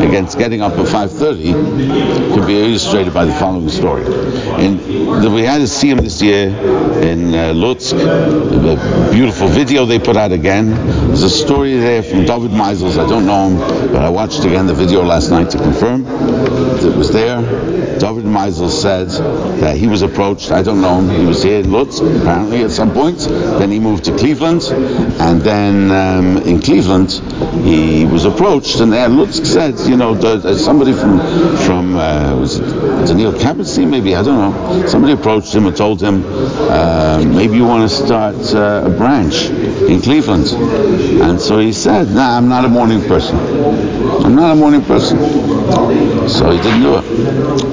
[0.02, 4.04] against getting up at 5:30 can be illustrated by the following story.
[4.64, 4.80] And
[5.22, 7.96] the, we had a him this year in uh, Lutsk.
[7.98, 10.70] The beautiful video they put out again.
[11.08, 12.98] There's a story there from David Meisels.
[12.98, 16.84] I don't know him, but I watched again the video last night to confirm that
[16.84, 17.40] it was there.
[17.98, 19.08] David Meisel said
[19.60, 20.52] that he was was approached.
[20.52, 21.08] I don't know him.
[21.10, 23.18] He was here in Lutz apparently at some point.
[23.18, 27.10] Then he moved to Cleveland, and then um, in Cleveland
[27.64, 30.14] he was approached, and there Lutz said, you know,
[30.54, 31.18] somebody from
[31.66, 34.86] from uh, was it Daniel Kabat-Zinn, maybe I don't know.
[34.86, 39.46] Somebody approached him and told him, uh, maybe you want to start uh, a branch
[39.90, 40.46] in Cleveland,
[41.22, 43.36] and so he said, Nah, I'm not a morning person.
[44.24, 45.18] I'm not a morning person.
[46.28, 47.04] So he didn't do it.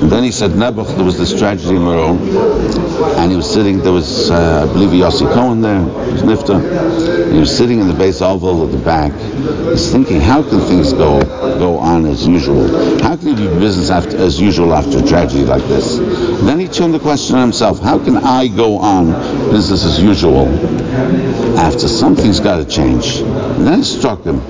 [0.02, 1.84] And then he said, Nebuch, there was this tragedy in
[2.15, 7.32] And he was sitting, there was, uh, I believe, Yossi Cohen there, he was Nifta,
[7.32, 9.12] he was sitting in the base oval at the back.
[9.69, 11.21] He's thinking, how can things go
[11.60, 12.67] go on as usual?
[13.01, 15.98] How can it be business after, as usual after a tragedy like this?
[15.98, 19.12] Then he turned the question on himself, how can I go on
[19.52, 20.48] business as usual
[21.58, 23.18] after something's got to change?
[23.18, 24.42] And then it struck him.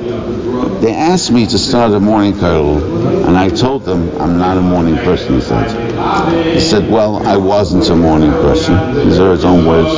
[0.81, 2.77] They asked me to start a morning carol,
[3.25, 6.53] and I told them I'm not a morning person, he said.
[6.53, 8.75] He said, well, I wasn't a morning person.
[8.95, 9.89] These are his own words.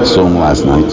[0.00, 0.90] I saw him last night.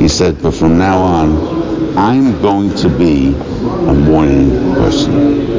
[0.00, 5.50] He said, but from now on, I'm going to be a morning person.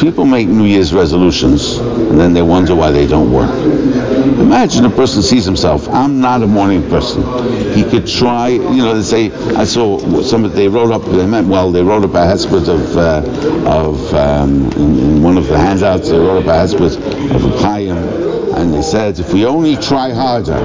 [0.00, 3.50] People make New Year's resolutions, and then they wonder why they don't work.
[4.38, 7.22] Imagine a person sees himself, I'm not a morning person.
[7.72, 11.48] He could try, you know, they say, I saw some, they wrote up, they meant
[11.48, 13.22] well, they wrote up a hesped of, uh,
[13.68, 16.96] of um, in, in one of the handouts, they wrote up a hesped
[17.34, 17.54] of a
[18.56, 20.60] and they said, if we only try harder,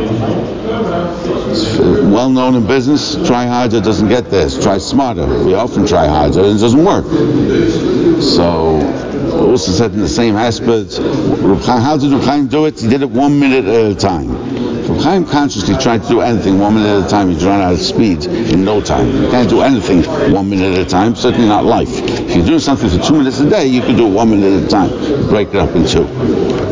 [2.10, 5.26] well known in business, try harder doesn't get this, try smarter.
[5.44, 7.06] We often try harder and it doesn't work.
[8.22, 8.82] So,
[9.50, 10.98] also said in the same aspect,
[11.66, 12.80] how did Reb do it?
[12.80, 14.69] He did it one minute at a time.
[15.00, 17.72] Reb Chaim consciously tried to do anything one minute at a time, he'd run out
[17.72, 19.08] of speed in no time.
[19.08, 21.88] You can't do anything one minute at a time, certainly not life.
[21.90, 24.62] If you're doing something for two minutes a day, you can do it one minute
[24.62, 24.90] at a time.
[25.30, 26.04] Break it up in two.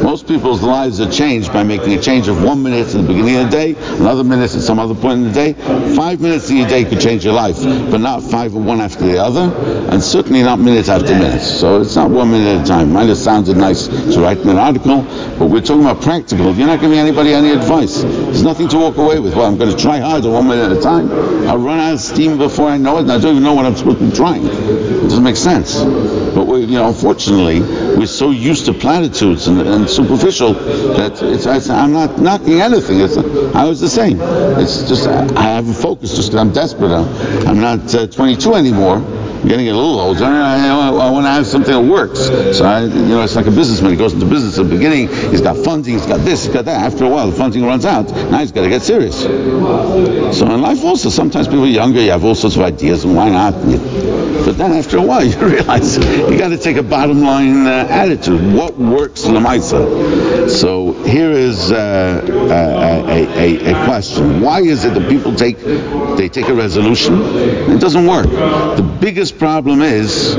[0.04, 3.38] Most people's lives are changed by making a change of one minute at the beginning
[3.38, 5.54] of the day, another minute at some other point in the day.
[5.96, 9.06] Five minutes in your day could change your life, but not five or one after
[9.06, 9.54] the other,
[9.90, 11.42] and certainly not minute after minute.
[11.42, 12.92] So it's not one minute at a time.
[12.92, 15.02] Might have sounded nice to write an article,
[15.40, 16.54] but we're talking about practical.
[16.54, 18.04] You're not giving anybody any advice.
[18.25, 19.36] There's nothing to walk away with.
[19.36, 21.12] Well, I'm going to try harder one minute at a time.
[21.47, 23.65] I'll run out of steam before I know it, and I don't even know what
[23.65, 24.45] I'm supposed to be trying.
[24.45, 25.84] It doesn't make sense.
[25.84, 31.45] But we, you know, unfortunately, we're so used to platitudes and, and superficial that it's,
[31.45, 32.99] it's, I'm not knocking anything.
[32.99, 34.19] It's, I was the same.
[34.21, 36.91] It's just I have a focus just I'm desperate.
[36.91, 38.97] I'm, I'm not uh, 22 anymore.
[39.48, 40.26] Getting a little older.
[40.26, 42.20] I, I, I want to have something that works.
[42.58, 43.92] So I, you know, it's like a businessman.
[43.92, 45.08] He goes into business at the beginning.
[45.08, 45.94] He's got funding.
[45.94, 46.44] He's got this.
[46.44, 46.82] He's got that.
[46.82, 48.10] After a while, the funding runs out.
[48.10, 49.22] Now he's got to get serious.
[49.22, 52.02] So in life also, sometimes people are younger.
[52.02, 53.54] You have all sorts of ideas, and why not?
[53.54, 57.88] But then after a while, you realize you got to take a bottom line uh,
[57.90, 58.54] attitude.
[58.54, 60.50] What works lemaisa?
[60.50, 65.58] So here is uh, uh, a, a, a question: Why is it that people take
[66.18, 67.22] they take a resolution
[67.72, 68.26] it doesn't work?
[68.28, 70.36] The biggest problem is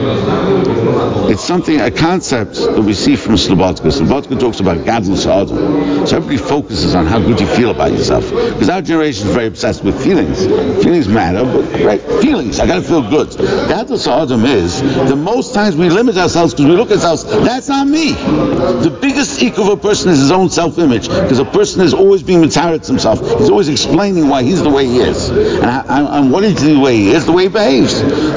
[1.30, 3.90] it's something a concept that we see from Slobodka.
[3.92, 6.06] Slobodka talks about gadlus adam.
[6.06, 9.46] So everybody focuses on how good you feel about yourself because our generation is very
[9.46, 10.44] obsessed with feelings.
[10.82, 12.58] Feelings matter, but right, feelings.
[12.60, 13.28] I got to feel good.
[13.28, 17.24] Gadlus adam is the most times we limit ourselves because we look at ourselves.
[17.24, 18.12] That's not me.
[18.14, 22.22] The biggest ego of a person is his own self-image because a person is always
[22.22, 23.20] being mataritz himself.
[23.38, 26.78] He's always explaining why he's the way he is and, how- and what is the
[26.78, 27.92] way he is, the way he behaves.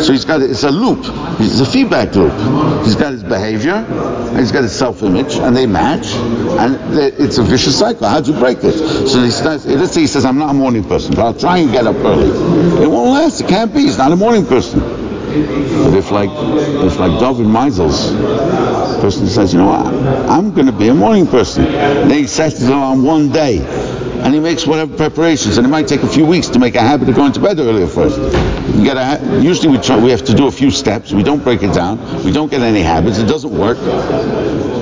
[0.06, 1.00] So he's got it's a loop.
[1.40, 2.34] It's a feedback loop.
[2.84, 3.84] He's got his behavior,
[4.38, 8.08] he's got his self-image, and they match, and it's a vicious cycle.
[8.08, 8.74] How do you break it?
[8.74, 11.72] So he let's say he says, "I'm not a morning person, but I'll try and
[11.72, 12.28] get up early."
[12.84, 13.40] It won't last.
[13.42, 13.82] It can't be.
[13.82, 15.11] He's not a morning person.
[15.32, 18.12] But if like if like Dovid Meisels,
[19.00, 19.86] person says, you know what,
[20.30, 21.64] I'm going to be a morning person.
[21.64, 23.60] Then he sets it on one day,
[24.24, 26.82] and he makes whatever preparations, and it might take a few weeks to make a
[26.82, 28.18] habit of going to bed earlier first.
[28.76, 31.14] You get a, ha- usually we try, we have to do a few steps.
[31.14, 31.98] We don't break it down.
[32.26, 33.18] We don't get any habits.
[33.18, 33.78] It doesn't work.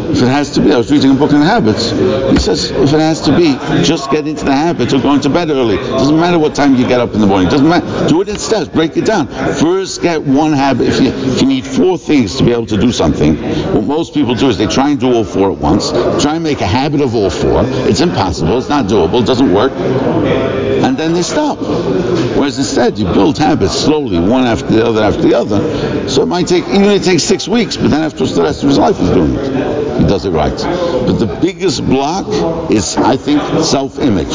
[0.09, 1.91] If it has to be, I was reading a book on habits.
[1.91, 5.29] He says if it has to be, just get into the habit of going to
[5.29, 5.77] bed early.
[5.77, 7.47] Doesn't matter what time you get up in the morning.
[7.47, 8.09] Doesn't matter.
[8.09, 8.67] Do it in steps.
[8.69, 9.27] Break it down.
[9.27, 10.87] First, get one habit.
[10.87, 13.35] If you if you need four things to be able to do something,
[13.73, 15.91] what most people do is they try and do all four at once.
[16.21, 17.61] Try and make a habit of all four.
[17.87, 18.57] It's impossible.
[18.57, 19.21] It's not doable.
[19.21, 19.71] It doesn't work.
[19.73, 21.59] And then they stop.
[21.59, 26.09] Whereas instead, you build habits slowly, one after the other after the other.
[26.09, 28.69] So it might take even it takes six weeks, but then after the rest of
[28.69, 29.98] his life, he's doing it.
[30.07, 30.55] Does it right.
[30.55, 32.25] But the biggest block
[32.71, 34.27] is, I think, self-image.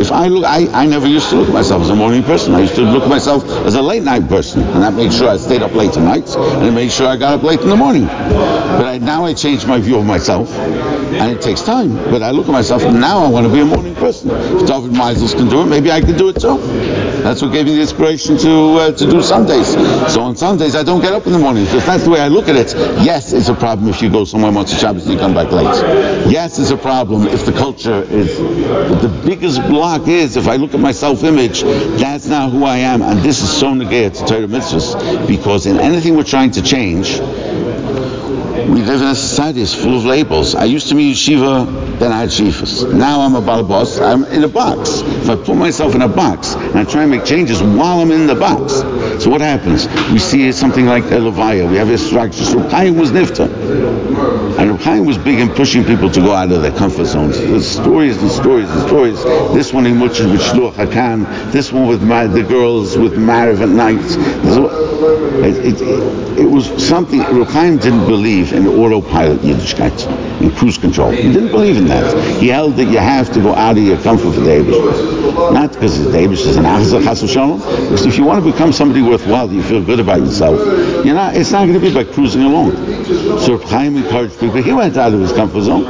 [0.00, 2.54] If I look, I, I never used to look at myself as a morning person.
[2.54, 5.28] I used to look at myself as a late night person, and that made sure
[5.28, 7.76] I stayed up late tonight, and it made sure I got up late in the
[7.76, 8.06] morning.
[8.06, 11.94] But I, now I changed my view of myself, and it takes time.
[11.94, 14.30] But I look at myself, now I want to be a morning person.
[14.30, 16.58] If Dovid Meisels can do it, maybe I can do it too.
[17.22, 19.68] That's what gave me the inspiration to uh, to do Sundays.
[20.12, 21.64] So on Sundays I don't get up in the morning.
[21.64, 24.52] That's the way I look at it, yes, it's a problem if you go somewhere
[24.52, 25.64] once a Shabbos you come back late.
[26.30, 28.38] Yes, it's a problem if the culture is.
[28.38, 33.02] The biggest block is if I look at my self-image, that's not who I am,
[33.02, 37.18] and this is so negated to Torah mitzvahs because in anything we're trying to change,
[38.64, 40.54] we live in a society that's full of labels.
[40.54, 42.92] I used to be yeshiva, then I had shifas.
[42.92, 44.00] Now I'm a balabos.
[44.00, 45.00] I'm in a box.
[45.00, 48.10] If I put myself in a box and I try and make changes while I'm
[48.10, 48.74] in the box,
[49.22, 49.86] so what happens?
[50.10, 51.70] We see something like a levaya.
[51.70, 52.44] We have a structure.
[52.70, 53.48] Chaim was nifta,
[54.58, 57.38] and Chaim was big in pushing people to go out of their comfort zones.
[57.38, 59.22] There's stories and stories and stories.
[59.54, 61.52] This one in Muchas with Shluch Hakan.
[61.52, 63.96] This one with my, the girls with Mariv at night.
[65.44, 71.10] It, it, it, was something Reb didn't believe in autopilot Yiddishkeit, in cruise control.
[71.10, 72.40] He didn't believe in that.
[72.40, 75.26] He held that you have to go out of your comfort for the.
[75.52, 78.72] Not because the Abish is an achzah chas shalom, because if you want to become
[78.72, 80.58] somebody worthwhile, you feel good about yourself,
[81.04, 82.72] you're not, it's not going to be by cruising along.
[83.40, 84.62] So Chaim encouraged people.
[84.62, 85.84] He went out of his comfort zone.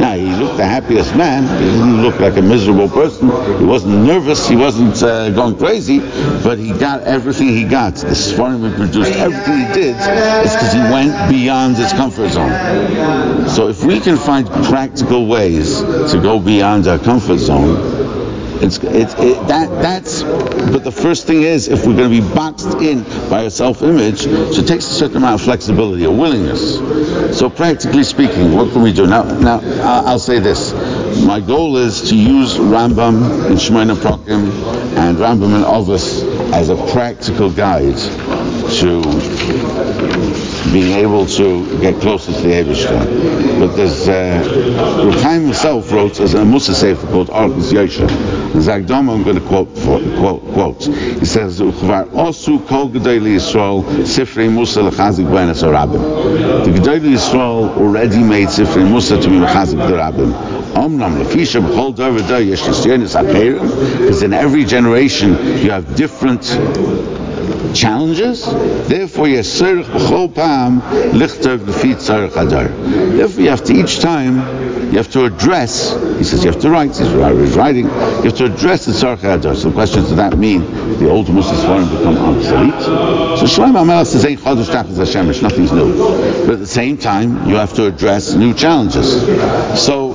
[0.00, 1.42] Now, he looked the happiest man.
[1.62, 3.28] He didn't look like a miserable person.
[3.58, 4.48] He wasn't nervous.
[4.48, 7.94] He wasn't uh, going crazy, but he got everything he got.
[7.96, 13.48] The Sfarim produced, everything he did is because he went beyond his comfort zone.
[13.48, 18.19] So if we can find practical ways to go beyond our comfort zone,
[18.62, 18.78] it's,
[19.14, 23.02] it, that that's but the first thing is if we're going to be boxed in
[23.28, 26.76] by a self-image so it takes a certain amount of flexibility a willingness
[27.36, 30.72] so practically speaking what can we do now now I'll say this
[31.24, 34.50] my goal is to use Rambam and Shemona Prokim
[34.96, 37.96] and Rambam and Ovis as a practical guide
[38.78, 39.02] to
[40.72, 43.58] being able to get closer to the Eibershter.
[43.58, 48.08] But there's, uh, Reb Chaim himself wrote as a Musa Sefer called Orchos Yosher.
[48.52, 50.84] Zagdom, I'm going to quote, for, quote, quote.
[50.84, 56.64] He says, Uchvar osu kol gedei Yisrael sifrei Musa lechazik benes harabim.
[56.64, 60.32] The gedei Yisrael already made sifrei Musa to be lechazik the rabbim.
[60.74, 63.14] Omnam lefisha b'chol davar da yesh nisyonis
[63.98, 66.42] because in every generation you have different
[67.74, 68.46] challenges.
[68.86, 70.80] Therefore, pam
[71.12, 71.58] lichter.
[73.16, 74.36] Therefore, you have to each time
[74.90, 75.92] you have to address.
[76.18, 76.96] He says you have to write.
[76.96, 77.84] He's writing.
[77.84, 79.54] You have to address the tzarech adar.
[79.54, 80.62] So, the question does that mean
[80.98, 82.82] the old Muslims foreign become obsolete?
[83.38, 85.28] So, Shlomo Melech says ain't chodesh tachas Hashem.
[85.42, 85.96] Nothing's new.
[86.44, 89.22] But at the same time, you have to address new challenges.
[89.80, 90.14] So,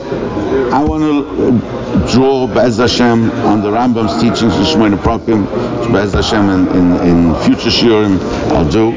[0.75, 5.45] I want to draw Be'ez Hashem on the Rambam's teachings of Shemona Prokim,
[5.89, 8.19] Be'ez Hashem in, in, in future shiurim
[8.51, 8.91] I'll do,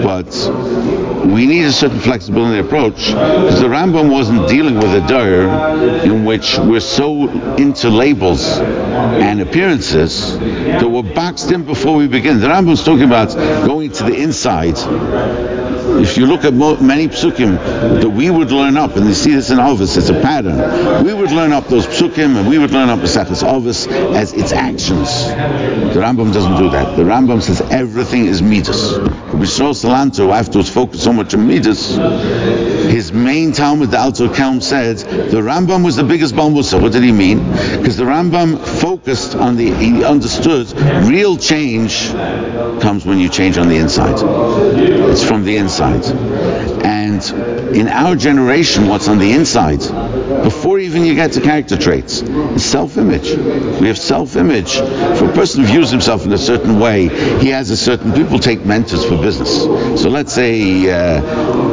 [0.00, 6.04] but we need a certain flexibility approach because the Rambam wasn't dealing with a dir
[6.04, 12.38] in which we're so into labels and appearances that we're boxed in before we begin.
[12.38, 13.34] The Rambam's talking about
[13.66, 14.76] going to the inside
[16.00, 17.56] if you look at many psukim
[18.00, 20.58] that we would learn up, and you see this in Ovis, it's a pattern.
[21.08, 24.52] We would learn up those psukim, and we would learn up Maseches Ovis as its
[24.52, 25.24] actions.
[25.28, 26.98] The Rambam doesn't do that.
[26.98, 28.98] The Rambam says everything is midas.
[29.32, 31.96] Bishol Salanter afterwards focused so much on midas.
[32.92, 36.78] His main Talmud, the Alter Kelm, said the Rambam was the biggest Balmusa.
[36.78, 37.38] What did he mean?
[37.78, 40.70] Because the Rambam focused on the, he understood
[41.08, 42.10] real change
[42.82, 44.16] comes when you change on the inside.
[45.10, 46.04] It's from the inside.
[46.84, 47.22] And
[47.74, 49.80] in our generation, what's on the inside,
[50.42, 52.20] before even you get to character traits,
[52.56, 53.36] self-image.
[53.78, 54.78] We have self-image.
[55.18, 57.08] For a person views himself in a certain way,
[57.40, 58.14] he has a certain.
[58.14, 59.64] People take mentors for business.
[60.00, 61.20] So let's say uh,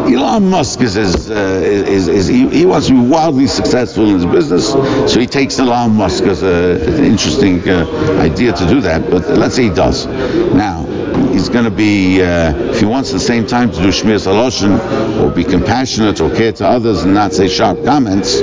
[0.05, 4.15] Elon Musk is, is, uh, is, is he, he, wants to be wildly successful in
[4.15, 4.73] his business,
[5.11, 7.85] so he takes Elon Musk as a, an interesting uh,
[8.19, 9.09] idea to do that.
[9.09, 10.07] But let's say he does.
[10.07, 10.83] Now
[11.31, 14.19] he's going to be, uh, if he wants at the same time to do Shmir
[14.19, 14.77] Saloshin
[15.21, 18.41] or be compassionate or care to others and not say sharp comments,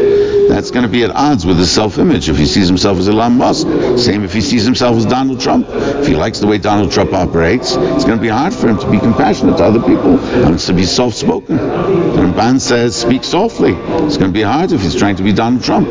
[0.53, 2.29] that's going to be at odds with his self-image.
[2.29, 3.67] If he sees himself as Elon Musk,
[3.99, 5.67] same if he sees himself as Donald Trump.
[5.71, 8.79] If he likes the way Donald Trump operates, it's going to be hard for him
[8.79, 11.57] to be compassionate to other people and to be soft-spoken.
[11.57, 13.73] Ramban says, speak softly.
[13.73, 15.89] It's going to be hard if he's trying to be Donald Trump.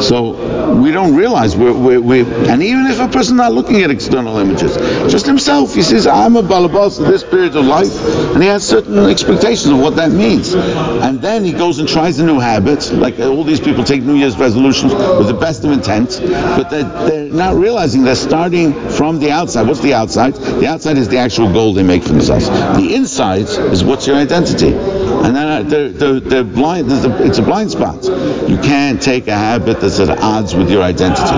[0.00, 3.90] So we don't realize we're, we're, we're and even if a person not looking at
[3.90, 4.76] external images,
[5.10, 7.92] just himself, he says, I'm a balabas in this period of life,
[8.34, 10.54] and he has certain expectations of what that means.
[10.54, 14.16] And then he goes and tries a new habit, like all these people take New
[14.16, 19.20] Year's resolutions with the best of intent, but they're, they're not realizing they're starting from
[19.20, 19.66] the outside.
[19.66, 20.34] What's the outside?
[20.34, 22.48] The outside is the actual goal they make for themselves.
[22.48, 24.74] The inside is what's your identity.
[24.74, 28.04] And then they're, they're, they're blind, a, it's a blind spot.
[28.04, 31.34] You can't take a habit that's at odds with your identity.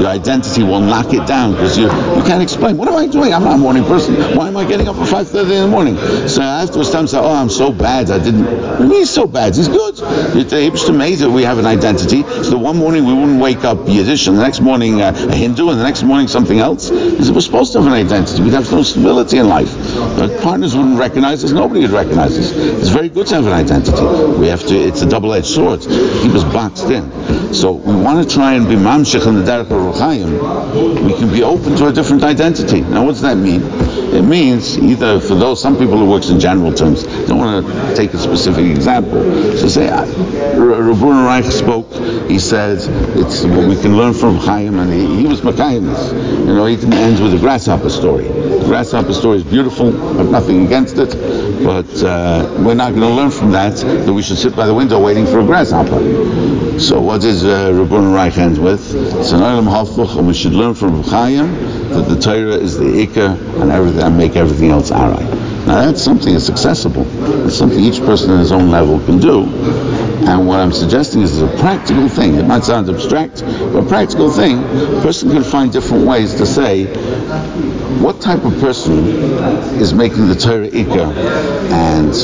[0.00, 2.76] Your identity will knock it down because you, you can't explain.
[2.76, 3.32] What am I doing?
[3.32, 4.16] I'm not a morning person.
[4.36, 5.96] Why am I getting up at 5.30 in the morning?
[6.28, 8.10] So after afterwards, time say, oh, I'm so bad.
[8.10, 8.90] I didn't.
[8.90, 9.56] He's so bad?
[9.56, 9.94] He's good.
[9.98, 11.99] It's amazing we have an identity.
[12.00, 15.68] So one morning we wouldn't wake up Yiddish, and the next morning uh, a Hindu,
[15.68, 16.88] and the next morning something else.
[16.88, 18.42] Because we're supposed to have an identity.
[18.42, 19.70] We'd have no stability in life.
[20.18, 21.52] Our partners wouldn't recognize us.
[21.52, 22.52] Nobody would recognize us.
[22.52, 24.02] It's very good to have an identity.
[24.38, 24.74] We have to.
[24.74, 25.80] It's a double-edged sword.
[25.80, 27.10] Keep us boxed in.
[27.52, 31.04] So we want to try and be mamshich in the derech of.
[31.04, 32.80] We can be open to a different identity.
[32.80, 33.62] Now, what does that mean?
[34.14, 37.94] It means either for those some people who works in general terms don't want to
[37.94, 39.22] take a specific example.
[39.56, 41.89] So say Rabun Reich spoke.
[42.28, 42.86] He says
[43.16, 46.46] it's what we can learn from Chaim, and he, he was Makaimis.
[46.46, 48.24] You know, he ends with a grasshopper story.
[48.24, 49.88] The grasshopper story is beautiful.
[49.88, 51.10] I have nothing against it,
[51.64, 54.74] but uh, we're not going to learn from that that we should sit by the
[54.74, 56.78] window waiting for a grasshopper.
[56.78, 58.94] So what does uh, Rabun Reich end with?
[58.94, 61.52] It's an Olam Hafuch, and we should learn from Chaim
[61.90, 65.28] that the Torah is the Ikka and everything and make everything else alright.
[65.66, 67.04] Now that's something that's accessible.
[67.46, 69.44] It's something each person at his own level can do.
[70.26, 71.48] And what I'm suggesting is a
[71.80, 72.34] practical thing.
[72.34, 74.58] It might sound abstract, but a practical thing.
[74.58, 76.86] A person can find different ways to say
[78.00, 78.98] what type of person
[79.80, 81.14] is making the Torah Ikka
[81.72, 82.14] and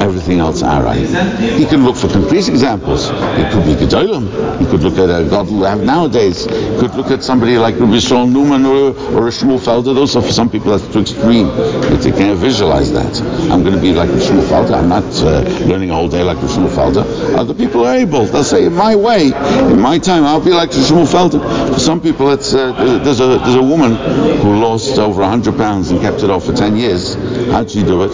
[0.00, 1.06] everything else alright.
[1.40, 3.08] He can look for concrete examples.
[3.10, 4.58] It could be Gedolim.
[4.58, 6.44] He could look at a God we have nowadays.
[6.44, 9.94] He could look at somebody like Rabbi Shaul Newman or, or a Shmuel Felder.
[9.94, 11.48] Those are for some people that's too extreme.
[11.48, 13.20] But they can't visualize that.
[13.50, 14.78] I'm going to be like Shmuel Felder.
[14.78, 17.04] I'm not uh, learning a whole day like Shmuel Felder.
[17.36, 18.24] Other people are able.
[18.24, 21.40] They'll say, in my way, in my time, I'll be like Shmuel Felder.
[21.72, 22.72] For some people, it's uh,
[23.04, 23.94] there's a there's a woman
[24.38, 27.14] who lost over 100 pounds and kept it off for 10 years.
[27.50, 28.12] How'd she do it?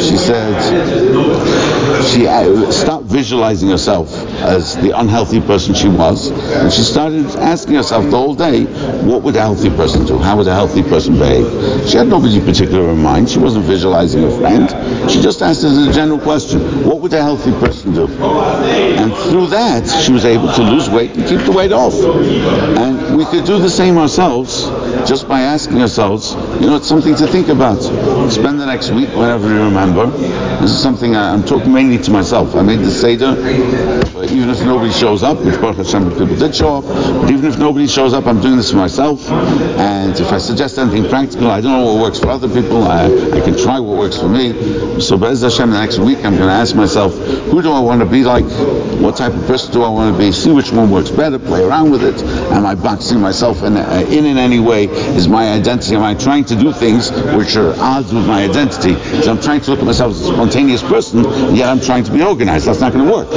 [0.00, 0.54] She said
[2.04, 4.12] she uh, stopped visualizing herself
[4.42, 8.64] as the unhealthy person she was, and she started asking herself the whole day,
[9.04, 10.18] what would a healthy person do?
[10.18, 11.88] How would a healthy person behave?
[11.88, 13.28] She had nobody particular in mind.
[13.28, 14.70] She wasn't visualizing a friend.
[15.10, 18.06] She just asked as a general question, what would a healthy person do?
[18.06, 19.65] And through that,
[20.06, 21.94] she was able to lose weight and keep the weight off.
[21.94, 24.64] And we could do the same ourselves
[25.08, 27.80] just by asking ourselves, you know, it's something to think about.
[28.30, 30.06] Spend the next week, whenever you remember.
[30.60, 32.54] This is something I, am talking mainly to myself.
[32.54, 33.32] I made the Seder,
[34.32, 37.58] even if nobody shows up, which Baruch Hashem people did show up, but even if
[37.58, 39.28] nobody shows up, I'm doing this for myself.
[39.30, 42.84] And if I suggest anything practical, I don't know what works for other people.
[42.84, 45.00] I, I can try what works for me.
[45.00, 48.00] So Bez Hashem, the next week, I'm going to ask myself, who do I want
[48.00, 48.44] to be like?
[49.00, 50.32] What type of person do I want to be?
[50.32, 52.22] See which one works better, play around with it.
[52.52, 54.84] Am I boxing myself in, uh, in in any way?
[54.84, 58.94] Is my identity, am I trying to do things which are odds with my identity?
[59.22, 62.12] So I'm trying to look at myself as a spontaneous person, yet I'm trying to
[62.12, 62.66] be organized.
[62.66, 63.28] That's not going to work.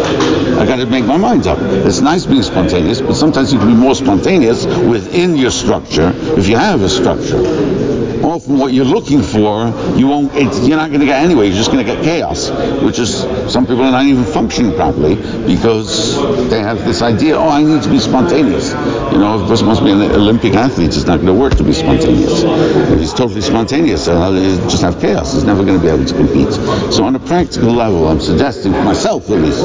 [0.59, 1.59] I got to make my mind up.
[1.59, 6.47] It's nice being spontaneous, but sometimes you can be more spontaneous within your structure if
[6.47, 7.98] you have a structure
[8.29, 9.67] often what you're looking for,
[9.97, 10.33] you won't.
[10.33, 11.47] you're not going to get anyway.
[11.47, 12.49] You're just going to get chaos,
[12.81, 13.21] which is
[13.51, 15.15] some people are not even functioning properly
[15.47, 16.17] because
[16.49, 17.37] they have this idea.
[17.37, 18.71] Oh, I need to be spontaneous.
[19.11, 21.33] You know, if a person wants to be an Olympic athlete, it's not going to
[21.33, 22.43] work to be spontaneous.
[22.43, 24.31] If he's totally spontaneous, uh,
[24.69, 25.33] just have chaos.
[25.33, 26.51] He's never going to be able to compete.
[26.93, 29.63] So on a practical level, I'm suggesting for myself at least.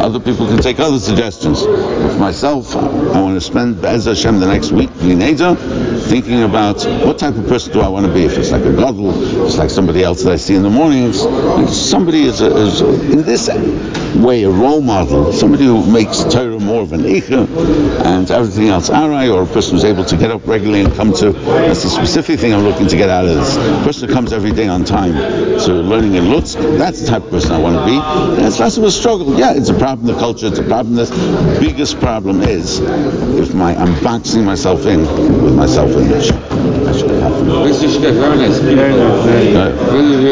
[0.00, 1.64] Other people can take other suggestions.
[1.64, 7.18] But for myself, I want to spend Bez Hashem the next week, thinking about what
[7.18, 8.24] type of person do I want to be.
[8.24, 11.20] If it's like a if it's like somebody else that I see in the mornings,
[11.72, 13.48] somebody is, a, is a, in this
[14.16, 17.46] way a role model, somebody who makes Torah more of an ikha
[18.04, 21.12] and everything else arai, or a person who's able to get up regularly and come
[21.14, 21.32] to.
[21.32, 23.56] That's the specific thing I'm looking to get out of this.
[23.56, 27.22] A person who comes every day on time to learning in Lutz, that's the type
[27.24, 28.44] of person I want to be.
[28.44, 29.38] It's less of a struggle.
[29.38, 30.06] Yeah, it's a problem.
[30.06, 30.96] The culture, it's a problem.
[30.96, 35.00] The biggest problem is if my I'm boxing myself in
[35.42, 36.28] with my self-image.
[36.86, 37.85] That should happen.
[37.86, 40.26] Very nice.